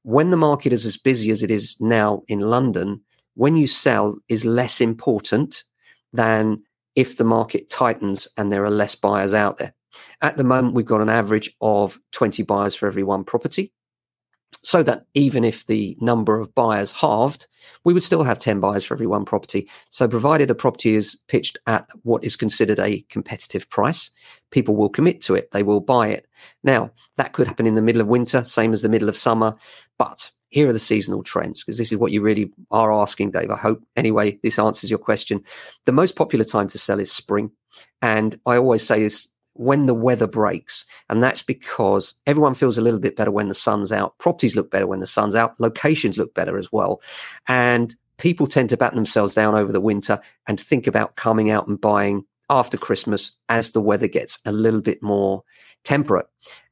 When 0.03 0.31
the 0.31 0.37
market 0.37 0.73
is 0.73 0.85
as 0.85 0.97
busy 0.97 1.29
as 1.29 1.43
it 1.43 1.51
is 1.51 1.79
now 1.79 2.23
in 2.27 2.39
London, 2.39 3.01
when 3.35 3.55
you 3.57 3.67
sell 3.67 4.17
is 4.29 4.45
less 4.45 4.81
important 4.81 5.63
than 6.13 6.63
if 6.95 7.17
the 7.17 7.23
market 7.23 7.69
tightens 7.69 8.27
and 8.37 8.51
there 8.51 8.63
are 8.63 8.71
less 8.71 8.95
buyers 8.95 9.33
out 9.33 9.57
there. 9.57 9.73
At 10.21 10.37
the 10.37 10.43
moment, 10.43 10.75
we've 10.75 10.85
got 10.85 11.01
an 11.01 11.09
average 11.09 11.53
of 11.61 11.99
20 12.11 12.43
buyers 12.43 12.75
for 12.75 12.87
every 12.87 13.03
one 13.03 13.23
property 13.23 13.73
so 14.63 14.81
that 14.83 15.05
even 15.13 15.43
if 15.43 15.65
the 15.65 15.97
number 15.99 16.39
of 16.39 16.55
buyers 16.55 16.91
halved, 16.91 17.47
we 17.83 17.93
would 17.93 18.03
still 18.03 18.23
have 18.23 18.39
10 18.39 18.59
buyers 18.59 18.83
for 18.83 18.93
every 18.93 19.07
one 19.07 19.25
property. 19.25 19.69
So, 19.89 20.07
provided 20.07 20.49
a 20.49 20.55
property 20.55 20.95
is 20.95 21.17
pitched 21.27 21.57
at 21.67 21.87
what 22.03 22.23
is 22.23 22.35
considered 22.35 22.79
a 22.79 23.05
competitive 23.09 23.69
price, 23.69 24.09
people 24.51 24.75
will 24.75 24.89
commit 24.89 25.21
to 25.21 25.35
it, 25.35 25.51
they 25.51 25.63
will 25.63 25.81
buy 25.81 26.07
it. 26.07 26.27
Now, 26.63 26.91
that 27.17 27.33
could 27.33 27.47
happen 27.47 27.67
in 27.67 27.75
the 27.75 27.81
middle 27.81 28.01
of 28.01 28.07
winter, 28.07 28.43
same 28.43 28.73
as 28.73 28.81
the 28.81 28.89
middle 28.89 29.09
of 29.09 29.17
summer, 29.17 29.55
but 29.97 30.31
here 30.53 30.69
are 30.69 30.73
the 30.73 30.79
seasonal 30.79 31.23
trends 31.23 31.63
because 31.63 31.79
this 31.79 31.91
is 31.91 31.97
what 31.97 32.11
you 32.11 32.21
really 32.21 32.51
are 32.69 32.93
asking, 32.93 33.31
Dave. 33.31 33.49
I 33.49 33.57
hope, 33.57 33.83
anyway, 33.95 34.39
this 34.43 34.59
answers 34.59 34.91
your 34.91 34.99
question. 34.99 35.43
The 35.85 35.91
most 35.91 36.15
popular 36.15 36.45
time 36.45 36.67
to 36.67 36.77
sell 36.77 36.99
is 36.99 37.11
spring. 37.11 37.49
And 38.03 38.39
I 38.45 38.57
always 38.57 38.85
say 38.85 39.01
this 39.01 39.27
when 39.53 39.85
the 39.85 39.93
weather 39.93 40.27
breaks. 40.27 40.85
And 41.09 41.21
that's 41.21 41.43
because 41.43 42.15
everyone 42.25 42.55
feels 42.55 42.77
a 42.77 42.81
little 42.81 42.99
bit 42.99 43.15
better 43.15 43.31
when 43.31 43.47
the 43.47 43.53
sun's 43.53 43.91
out. 43.91 44.17
Properties 44.17 44.55
look 44.55 44.71
better 44.71 44.87
when 44.87 44.99
the 44.99 45.07
sun's 45.07 45.35
out. 45.35 45.59
Locations 45.59 46.17
look 46.17 46.33
better 46.33 46.57
as 46.57 46.71
well. 46.71 47.01
And 47.47 47.95
people 48.17 48.47
tend 48.47 48.69
to 48.69 48.77
batten 48.77 48.95
themselves 48.95 49.35
down 49.35 49.55
over 49.55 49.71
the 49.71 49.81
winter 49.81 50.19
and 50.47 50.59
think 50.59 50.87
about 50.87 51.15
coming 51.15 51.51
out 51.51 51.67
and 51.67 51.79
buying 51.79 52.25
after 52.49 52.77
Christmas 52.77 53.31
as 53.49 53.71
the 53.71 53.81
weather 53.81 54.07
gets 54.07 54.39
a 54.45 54.51
little 54.51 54.81
bit 54.81 55.01
more 55.01 55.43
temperate. 55.83 56.27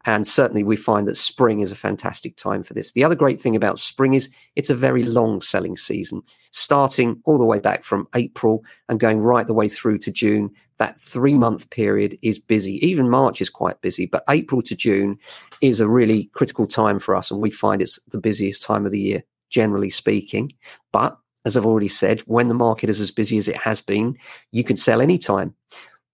And 0.05 0.27
certainly 0.27 0.63
we 0.63 0.75
find 0.75 1.07
that 1.07 1.17
spring 1.17 1.59
is 1.59 1.71
a 1.71 1.75
fantastic 1.75 2.35
time 2.35 2.63
for 2.63 2.73
this. 2.73 2.91
The 2.91 3.03
other 3.03 3.15
great 3.15 3.39
thing 3.39 3.55
about 3.55 3.79
spring 3.79 4.13
is 4.13 4.29
it's 4.55 4.69
a 4.69 4.75
very 4.75 5.03
long 5.03 5.41
selling 5.41 5.77
season, 5.77 6.21
starting 6.51 7.21
all 7.25 7.37
the 7.37 7.45
way 7.45 7.59
back 7.59 7.83
from 7.83 8.07
April 8.15 8.63
and 8.89 8.99
going 8.99 9.19
right 9.19 9.45
the 9.45 9.53
way 9.53 9.67
through 9.67 9.99
to 9.99 10.11
June. 10.11 10.49
That 10.77 10.99
three 10.99 11.35
month 11.35 11.69
period 11.69 12.17
is 12.21 12.39
busy. 12.39 12.85
Even 12.85 13.09
March 13.09 13.41
is 13.41 13.49
quite 13.49 13.81
busy, 13.81 14.05
but 14.07 14.23
April 14.29 14.61
to 14.63 14.75
June 14.75 15.17
is 15.61 15.79
a 15.79 15.87
really 15.87 16.25
critical 16.33 16.65
time 16.65 16.99
for 16.99 17.15
us. 17.15 17.29
And 17.29 17.41
we 17.41 17.51
find 17.51 17.81
it's 17.81 17.99
the 18.07 18.19
busiest 18.19 18.63
time 18.63 18.85
of 18.85 18.91
the 18.91 18.99
year, 18.99 19.23
generally 19.49 19.91
speaking. 19.91 20.51
But 20.91 21.17
as 21.45 21.57
I've 21.57 21.65
already 21.65 21.87
said, 21.87 22.21
when 22.21 22.47
the 22.47 22.53
market 22.53 22.89
is 22.89 22.99
as 22.99 23.11
busy 23.11 23.37
as 23.37 23.47
it 23.47 23.57
has 23.57 23.81
been, 23.81 24.17
you 24.51 24.63
can 24.63 24.75
sell 24.75 25.01
anytime. 25.01 25.55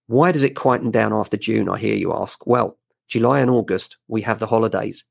Why 0.06 0.32
does 0.32 0.42
it 0.42 0.56
quieten 0.56 0.90
down 0.90 1.12
after 1.12 1.36
June? 1.36 1.68
I 1.68 1.76
hear 1.76 1.94
you 1.94 2.14
ask. 2.14 2.46
Well, 2.46 2.77
July 3.08 3.40
and 3.40 3.50
August, 3.50 3.96
we 4.06 4.22
have 4.22 4.38
the 4.38 4.46
holidays. 4.46 5.04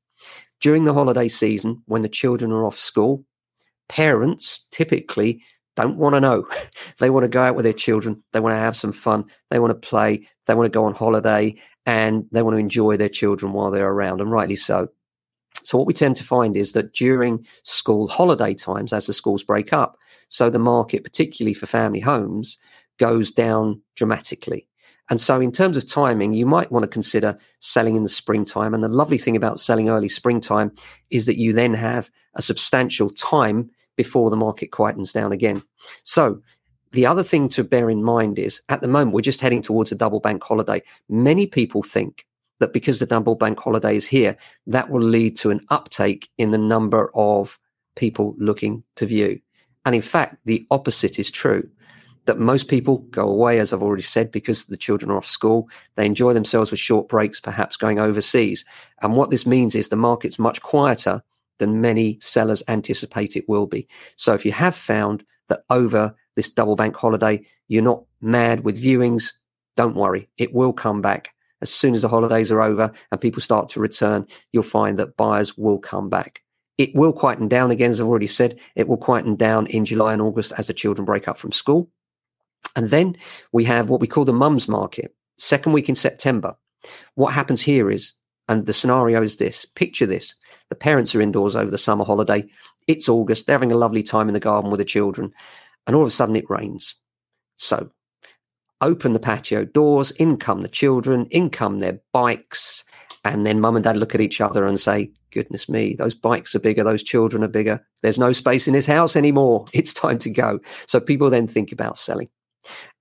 During 0.60 0.84
the 0.84 0.94
holiday 0.94 1.28
season, 1.28 1.82
when 1.86 2.02
the 2.02 2.08
children 2.08 2.50
are 2.52 2.64
off 2.64 2.78
school, 2.78 3.24
parents 3.88 4.64
typically 4.70 5.42
don't 5.76 5.96
want 5.96 6.14
to 6.14 6.20
know. 6.20 6.48
they 6.98 7.10
want 7.10 7.24
to 7.24 7.28
go 7.28 7.42
out 7.42 7.54
with 7.54 7.64
their 7.64 7.72
children. 7.72 8.22
They 8.32 8.40
want 8.40 8.54
to 8.54 8.60
have 8.60 8.76
some 8.76 8.92
fun. 8.92 9.24
They 9.50 9.58
want 9.58 9.70
to 9.70 9.88
play. 9.88 10.28
They 10.46 10.54
want 10.54 10.66
to 10.66 10.76
go 10.76 10.84
on 10.84 10.94
holiday 10.94 11.54
and 11.86 12.26
they 12.32 12.42
want 12.42 12.54
to 12.54 12.60
enjoy 12.60 12.96
their 12.96 13.08
children 13.08 13.52
while 13.52 13.70
they're 13.70 13.90
around, 13.90 14.20
and 14.20 14.30
rightly 14.30 14.56
so. 14.56 14.88
So, 15.62 15.78
what 15.78 15.86
we 15.86 15.94
tend 15.94 16.16
to 16.16 16.24
find 16.24 16.56
is 16.56 16.72
that 16.72 16.92
during 16.92 17.46
school 17.62 18.08
holiday 18.08 18.54
times, 18.54 18.92
as 18.92 19.06
the 19.06 19.14
schools 19.14 19.42
break 19.42 19.72
up, 19.72 19.96
so 20.28 20.50
the 20.50 20.58
market, 20.58 21.02
particularly 21.02 21.54
for 21.54 21.66
family 21.66 22.00
homes, 22.00 22.58
goes 22.98 23.30
down 23.30 23.80
dramatically. 23.96 24.68
And 25.10 25.20
so, 25.20 25.40
in 25.40 25.52
terms 25.52 25.76
of 25.76 25.86
timing, 25.86 26.34
you 26.34 26.44
might 26.44 26.70
want 26.70 26.82
to 26.82 26.88
consider 26.88 27.38
selling 27.60 27.96
in 27.96 28.02
the 28.02 28.08
springtime. 28.08 28.74
And 28.74 28.84
the 28.84 28.88
lovely 28.88 29.18
thing 29.18 29.36
about 29.36 29.58
selling 29.58 29.88
early 29.88 30.08
springtime 30.08 30.72
is 31.10 31.26
that 31.26 31.38
you 31.38 31.52
then 31.52 31.74
have 31.74 32.10
a 32.34 32.42
substantial 32.42 33.10
time 33.10 33.70
before 33.96 34.30
the 34.30 34.36
market 34.36 34.70
quietens 34.70 35.12
down 35.12 35.32
again. 35.32 35.62
So, 36.02 36.42
the 36.92 37.06
other 37.06 37.22
thing 37.22 37.48
to 37.48 37.64
bear 37.64 37.90
in 37.90 38.02
mind 38.02 38.38
is 38.38 38.60
at 38.68 38.80
the 38.80 38.88
moment, 38.88 39.12
we're 39.12 39.20
just 39.20 39.40
heading 39.40 39.62
towards 39.62 39.92
a 39.92 39.94
double 39.94 40.20
bank 40.20 40.42
holiday. 40.42 40.82
Many 41.08 41.46
people 41.46 41.82
think 41.82 42.26
that 42.60 42.72
because 42.72 42.98
the 42.98 43.06
double 43.06 43.34
bank 43.34 43.58
holiday 43.58 43.96
is 43.96 44.06
here, 44.06 44.36
that 44.66 44.90
will 44.90 45.02
lead 45.02 45.36
to 45.36 45.50
an 45.50 45.60
uptake 45.70 46.28
in 46.38 46.50
the 46.50 46.58
number 46.58 47.10
of 47.14 47.58
people 47.96 48.34
looking 48.38 48.82
to 48.96 49.06
view. 49.06 49.40
And 49.84 49.94
in 49.94 50.02
fact, 50.02 50.36
the 50.44 50.66
opposite 50.70 51.18
is 51.18 51.30
true 51.30 51.68
that 52.28 52.38
most 52.38 52.68
people 52.68 52.98
go 53.10 53.26
away, 53.26 53.58
as 53.58 53.72
I've 53.72 53.82
already 53.82 54.02
said, 54.02 54.30
because 54.30 54.66
the 54.66 54.76
children 54.76 55.10
are 55.10 55.16
off 55.16 55.26
school. 55.26 55.66
They 55.96 56.04
enjoy 56.04 56.34
themselves 56.34 56.70
with 56.70 56.78
short 56.78 57.08
breaks, 57.08 57.40
perhaps 57.40 57.78
going 57.78 57.98
overseas. 57.98 58.66
And 59.00 59.16
what 59.16 59.30
this 59.30 59.46
means 59.46 59.74
is 59.74 59.88
the 59.88 59.96
market's 59.96 60.38
much 60.38 60.60
quieter 60.60 61.22
than 61.56 61.80
many 61.80 62.18
sellers 62.20 62.62
anticipate 62.68 63.34
it 63.34 63.48
will 63.48 63.66
be. 63.66 63.88
So 64.16 64.34
if 64.34 64.44
you 64.44 64.52
have 64.52 64.74
found 64.74 65.24
that 65.48 65.64
over 65.70 66.14
this 66.36 66.50
double 66.50 66.76
bank 66.76 66.94
holiday, 66.96 67.42
you're 67.68 67.82
not 67.82 68.04
mad 68.20 68.62
with 68.62 68.82
viewings, 68.82 69.32
don't 69.74 69.96
worry. 69.96 70.28
It 70.36 70.52
will 70.52 70.74
come 70.74 71.00
back. 71.00 71.30
As 71.62 71.70
soon 71.70 71.94
as 71.94 72.02
the 72.02 72.08
holidays 72.10 72.52
are 72.52 72.60
over 72.60 72.92
and 73.10 73.20
people 73.22 73.40
start 73.40 73.70
to 73.70 73.80
return, 73.80 74.26
you'll 74.52 74.64
find 74.64 74.98
that 74.98 75.16
buyers 75.16 75.56
will 75.56 75.78
come 75.78 76.10
back. 76.10 76.42
It 76.76 76.94
will 76.94 77.14
quieten 77.14 77.48
down 77.48 77.70
again, 77.70 77.90
as 77.90 78.02
I've 78.02 78.06
already 78.06 78.26
said. 78.26 78.60
It 78.76 78.86
will 78.86 78.98
quieten 78.98 79.34
down 79.34 79.66
in 79.68 79.86
July 79.86 80.12
and 80.12 80.20
August 80.20 80.52
as 80.58 80.66
the 80.66 80.74
children 80.74 81.06
break 81.06 81.26
up 81.26 81.38
from 81.38 81.52
school. 81.52 81.90
And 82.76 82.90
then 82.90 83.16
we 83.52 83.64
have 83.64 83.90
what 83.90 84.00
we 84.00 84.06
call 84.06 84.24
the 84.24 84.32
mums 84.32 84.68
market, 84.68 85.14
second 85.36 85.72
week 85.72 85.88
in 85.88 85.94
September. 85.94 86.56
What 87.14 87.34
happens 87.34 87.60
here 87.60 87.90
is, 87.90 88.12
and 88.48 88.66
the 88.66 88.72
scenario 88.72 89.22
is 89.22 89.36
this 89.36 89.64
picture 89.64 90.06
this 90.06 90.34
the 90.70 90.76
parents 90.76 91.14
are 91.14 91.20
indoors 91.20 91.56
over 91.56 91.70
the 91.70 91.78
summer 91.78 92.04
holiday. 92.04 92.44
It's 92.86 93.08
August. 93.08 93.46
They're 93.46 93.54
having 93.54 93.72
a 93.72 93.76
lovely 93.76 94.02
time 94.02 94.28
in 94.28 94.34
the 94.34 94.40
garden 94.40 94.70
with 94.70 94.78
the 94.78 94.84
children. 94.84 95.32
And 95.86 95.96
all 95.96 96.02
of 96.02 96.08
a 96.08 96.12
sudden 96.12 96.36
it 96.36 96.48
rains. 96.48 96.94
So 97.56 97.90
open 98.80 99.12
the 99.12 99.20
patio 99.20 99.64
doors, 99.64 100.10
in 100.12 100.36
come 100.36 100.62
the 100.62 100.68
children, 100.68 101.26
in 101.30 101.50
come 101.50 101.78
their 101.78 102.00
bikes. 102.12 102.84
And 103.24 103.46
then 103.46 103.60
mum 103.60 103.76
and 103.76 103.84
dad 103.84 103.96
look 103.96 104.14
at 104.14 104.20
each 104.20 104.40
other 104.40 104.66
and 104.66 104.78
say, 104.78 105.10
Goodness 105.30 105.68
me, 105.68 105.94
those 105.94 106.14
bikes 106.14 106.54
are 106.54 106.60
bigger, 106.60 106.82
those 106.82 107.02
children 107.02 107.44
are 107.44 107.48
bigger. 107.48 107.84
There's 108.02 108.18
no 108.18 108.32
space 108.32 108.66
in 108.66 108.72
this 108.72 108.86
house 108.86 109.16
anymore. 109.16 109.66
It's 109.74 109.92
time 109.92 110.18
to 110.18 110.30
go. 110.30 110.60
So 110.86 111.00
people 111.00 111.28
then 111.28 111.46
think 111.46 111.72
about 111.72 111.98
selling. 111.98 112.30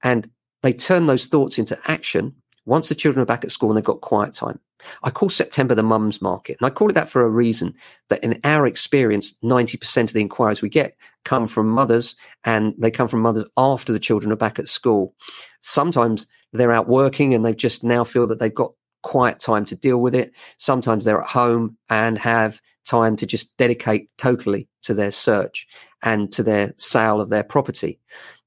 And 0.04 0.30
they 0.64 0.74
turn 0.74 1.06
those 1.06 1.28
thoughts 1.28 1.58
into 1.58 1.80
action 1.86 2.36
once 2.66 2.90
the 2.90 2.96
children 2.96 3.22
are 3.22 3.26
back 3.26 3.44
at 3.44 3.52
school 3.52 3.70
and 3.70 3.78
they've 3.78 3.84
got 3.84 4.02
quiet 4.02 4.34
time. 4.34 4.60
I 5.04 5.10
call 5.10 5.30
September 5.30 5.74
the 5.74 5.84
mums 5.84 6.22
market. 6.22 6.58
And 6.60 6.68
I 6.68 6.70
call 6.70 6.90
it 6.90 6.94
that 6.94 7.10
for 7.10 7.24
a 7.24 7.30
reason 7.30 7.74
that 8.10 8.24
in 8.24 8.40
our 8.44 8.68
experience, 8.68 9.34
90% 9.44 10.04
of 10.04 10.14
the 10.14 10.22
inquiries 10.22 10.62
we 10.62 10.70
get 10.70 10.96
come 11.26 11.48
from 11.48 11.68
mothers 11.70 12.16
and 12.44 12.74
they 12.78 12.92
come 12.92 13.08
from 13.08 13.22
mothers 13.22 13.46
after 13.58 13.92
the 13.92 14.00
children 14.00 14.32
are 14.32 14.38
back 14.38 14.60
at 14.60 14.68
school. 14.68 15.16
Sometimes 15.62 16.28
they're 16.54 16.72
out 16.72 16.88
working 16.88 17.34
and 17.34 17.46
they 17.46 17.54
just 17.54 17.84
now 17.84 18.04
feel 18.04 18.28
that 18.28 18.40
they've 18.40 18.54
got 18.54 18.74
quiet 19.04 19.40
time 19.40 19.66
to 19.66 19.76
deal 19.76 20.02
with 20.02 20.14
it. 20.14 20.34
Sometimes 20.58 21.06
they're 21.06 21.22
at 21.22 21.30
home 21.30 21.78
and 21.90 22.18
have 22.18 22.62
time 22.86 23.16
to 23.18 23.26
just 23.26 23.56
dedicate 23.58 24.10
totally 24.18 24.68
to 24.82 24.94
their 24.94 25.12
search 25.12 25.68
and 26.04 26.32
to 26.32 26.44
their 26.44 26.74
sale 26.78 27.20
of 27.20 27.30
their 27.30 27.44
property. 27.44 28.00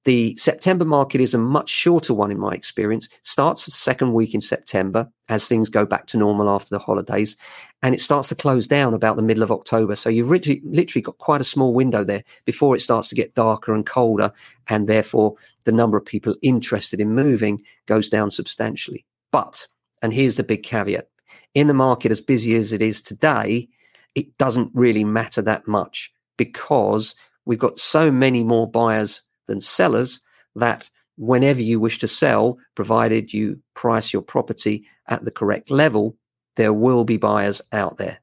The 0.05 0.35
September 0.37 0.85
market 0.87 1.21
is 1.21 1.35
a 1.35 1.39
much 1.39 1.69
shorter 1.69 2.15
one 2.15 2.31
in 2.31 2.39
my 2.39 2.53
experience. 2.53 3.09
Starts 3.23 3.67
the 3.67 3.71
second 3.71 4.15
week 4.15 4.35
in 4.35 4.41
September 4.41 5.11
as 5.29 5.47
things 5.47 5.69
go 5.69 5.85
back 5.85 6.07
to 6.07 6.17
normal 6.17 6.49
after 6.49 6.71
the 6.71 6.79
holidays, 6.79 7.37
and 7.83 7.95
it 7.95 8.01
starts 8.01 8.29
to 8.31 8.35
close 8.35 8.67
down 8.67 8.95
about 8.95 9.17
the 9.17 9.23
middle 9.23 9.43
of 9.43 9.53
October. 9.53 9.95
So 9.95 10.09
you've 10.09 10.31
literally, 10.31 10.63
literally 10.65 11.03
got 11.03 11.19
quite 11.19 11.43
a 11.43 11.45
small 11.45 11.75
window 11.75 12.03
there 12.03 12.25
before 12.47 12.75
it 12.75 12.81
starts 12.81 13.09
to 13.09 13.15
get 13.15 13.35
darker 13.35 13.75
and 13.75 13.85
colder, 13.85 14.33
and 14.69 14.87
therefore 14.87 15.35
the 15.65 15.73
number 15.73 15.99
of 15.99 16.05
people 16.07 16.35
interested 16.41 17.01
in 17.01 17.15
moving 17.15 17.61
goes 17.87 18.09
down 18.09 18.31
substantially. 18.31 19.05
But, 19.33 19.69
and 20.03 20.13
here's 20.15 20.37
the 20.37 20.45
big 20.45 20.63
caveat 20.63 21.11
in 21.55 21.67
the 21.67 21.75
market 21.75 22.13
as 22.13 22.21
busy 22.21 22.55
as 22.55 22.73
it 22.73 22.83
is 22.83 23.03
today, 23.03 23.69
it 24.15 24.37
doesn't 24.39 24.71
really 24.75 25.05
matter 25.05 25.43
that 25.43 25.67
much 25.67 26.13
because 26.37 27.15
we've 27.45 27.59
got 27.59 27.79
so 27.79 28.11
many 28.11 28.45
more 28.45 28.71
buyers 28.71 29.23
than 29.51 29.61
sellers 29.61 30.21
that 30.57 30.89
whenever 31.17 31.61
you 31.61 31.79
wish 31.79 31.99
to 31.99 32.09
sell, 32.09 32.57
provided 32.75 33.35
you 33.35 33.61
price 33.75 34.13
your 34.13 34.23
property 34.23 34.87
at 35.09 35.25
the 35.25 35.31
correct 35.31 35.71
level, 35.71 36.17
there 36.57 36.73
will 36.73 37.05
be 37.05 37.19
buyers 37.19 37.61
out 37.73 37.99
there. 37.99 38.19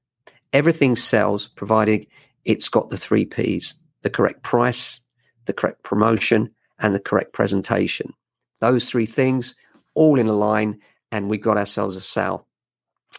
Everything 0.53 0.95
sells 0.95 1.47
provided 1.49 2.07
it's 2.45 2.69
got 2.69 2.89
the 2.89 2.97
three 2.97 3.25
P's 3.25 3.75
the 4.03 4.09
correct 4.09 4.41
price, 4.43 5.01
the 5.45 5.53
correct 5.53 5.83
promotion, 5.83 6.49
and 6.79 6.95
the 6.95 6.99
correct 6.99 7.33
presentation. 7.33 8.13
Those 8.61 8.89
three 8.89 9.07
things 9.07 9.55
all 9.95 10.19
in 10.19 10.27
a 10.27 10.33
line, 10.33 10.79
and 11.11 11.29
we 11.29 11.37
got 11.37 11.57
ourselves 11.57 11.95
a 11.95 12.01
sale. 12.01 12.47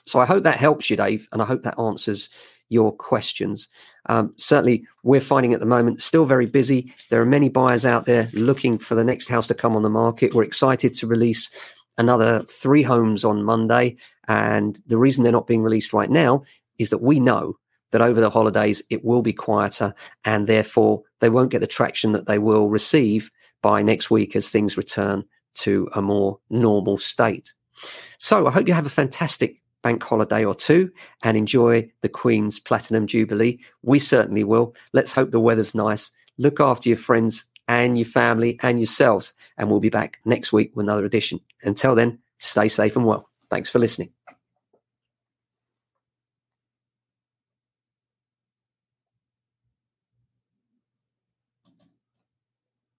So 0.06 0.18
I 0.20 0.24
hope 0.24 0.44
that 0.44 0.56
helps 0.56 0.88
you, 0.88 0.96
Dave, 0.96 1.28
and 1.32 1.42
I 1.42 1.44
hope 1.44 1.62
that 1.62 1.78
answers 1.78 2.30
your 2.68 2.92
questions. 2.92 3.68
Um, 4.06 4.32
certainly, 4.36 4.84
we're 5.02 5.20
finding 5.20 5.54
at 5.54 5.60
the 5.60 5.66
moment 5.66 6.02
still 6.02 6.24
very 6.24 6.46
busy. 6.46 6.92
There 7.10 7.20
are 7.20 7.26
many 7.26 7.48
buyers 7.48 7.84
out 7.84 8.04
there 8.04 8.28
looking 8.32 8.78
for 8.78 8.94
the 8.94 9.04
next 9.04 9.28
house 9.28 9.48
to 9.48 9.54
come 9.54 9.76
on 9.76 9.82
the 9.82 9.90
market. 9.90 10.34
We're 10.34 10.44
excited 10.44 10.94
to 10.94 11.06
release 11.06 11.50
another 11.98 12.44
three 12.44 12.82
homes 12.82 13.24
on 13.24 13.44
Monday. 13.44 13.96
And 14.28 14.80
the 14.86 14.98
reason 14.98 15.24
they're 15.24 15.32
not 15.32 15.46
being 15.46 15.62
released 15.62 15.92
right 15.92 16.10
now 16.10 16.44
is 16.78 16.90
that 16.90 17.02
we 17.02 17.18
know 17.20 17.56
that 17.90 18.02
over 18.02 18.20
the 18.20 18.30
holidays 18.30 18.82
it 18.90 19.04
will 19.04 19.22
be 19.22 19.32
quieter 19.32 19.94
and 20.24 20.46
therefore 20.46 21.02
they 21.20 21.30
won't 21.30 21.50
get 21.50 21.60
the 21.60 21.66
traction 21.66 22.12
that 22.12 22.26
they 22.26 22.38
will 22.38 22.68
receive 22.68 23.30
by 23.62 23.82
next 23.82 24.10
week 24.10 24.36
as 24.36 24.50
things 24.50 24.76
return 24.76 25.24
to 25.54 25.88
a 25.94 26.02
more 26.02 26.38
normal 26.50 26.98
state. 26.98 27.52
So 28.18 28.46
I 28.46 28.50
hope 28.50 28.68
you 28.68 28.74
have 28.74 28.86
a 28.86 28.90
fantastic 28.90 29.60
bank 29.82 30.02
holiday 30.02 30.44
or 30.44 30.54
two 30.54 30.90
and 31.22 31.36
enjoy 31.36 31.90
the 32.02 32.08
Queen's 32.08 32.58
Platinum 32.58 33.06
Jubilee. 33.06 33.58
We 33.82 33.98
certainly 33.98 34.44
will. 34.44 34.74
Let's 34.92 35.12
hope 35.12 35.30
the 35.30 35.40
weather's 35.40 35.74
nice. 35.74 36.10
Look 36.38 36.60
after 36.60 36.88
your 36.88 36.98
friends 36.98 37.44
and 37.68 37.98
your 37.98 38.06
family 38.06 38.58
and 38.62 38.78
yourselves. 38.78 39.34
And 39.56 39.70
we'll 39.70 39.80
be 39.80 39.90
back 39.90 40.18
next 40.24 40.52
week 40.52 40.72
with 40.74 40.86
another 40.86 41.04
edition. 41.04 41.40
Until 41.62 41.94
then, 41.94 42.18
stay 42.38 42.68
safe 42.68 42.96
and 42.96 43.06
well. 43.06 43.28
Thanks 43.50 43.70
for 43.70 43.78
listening. 43.78 44.17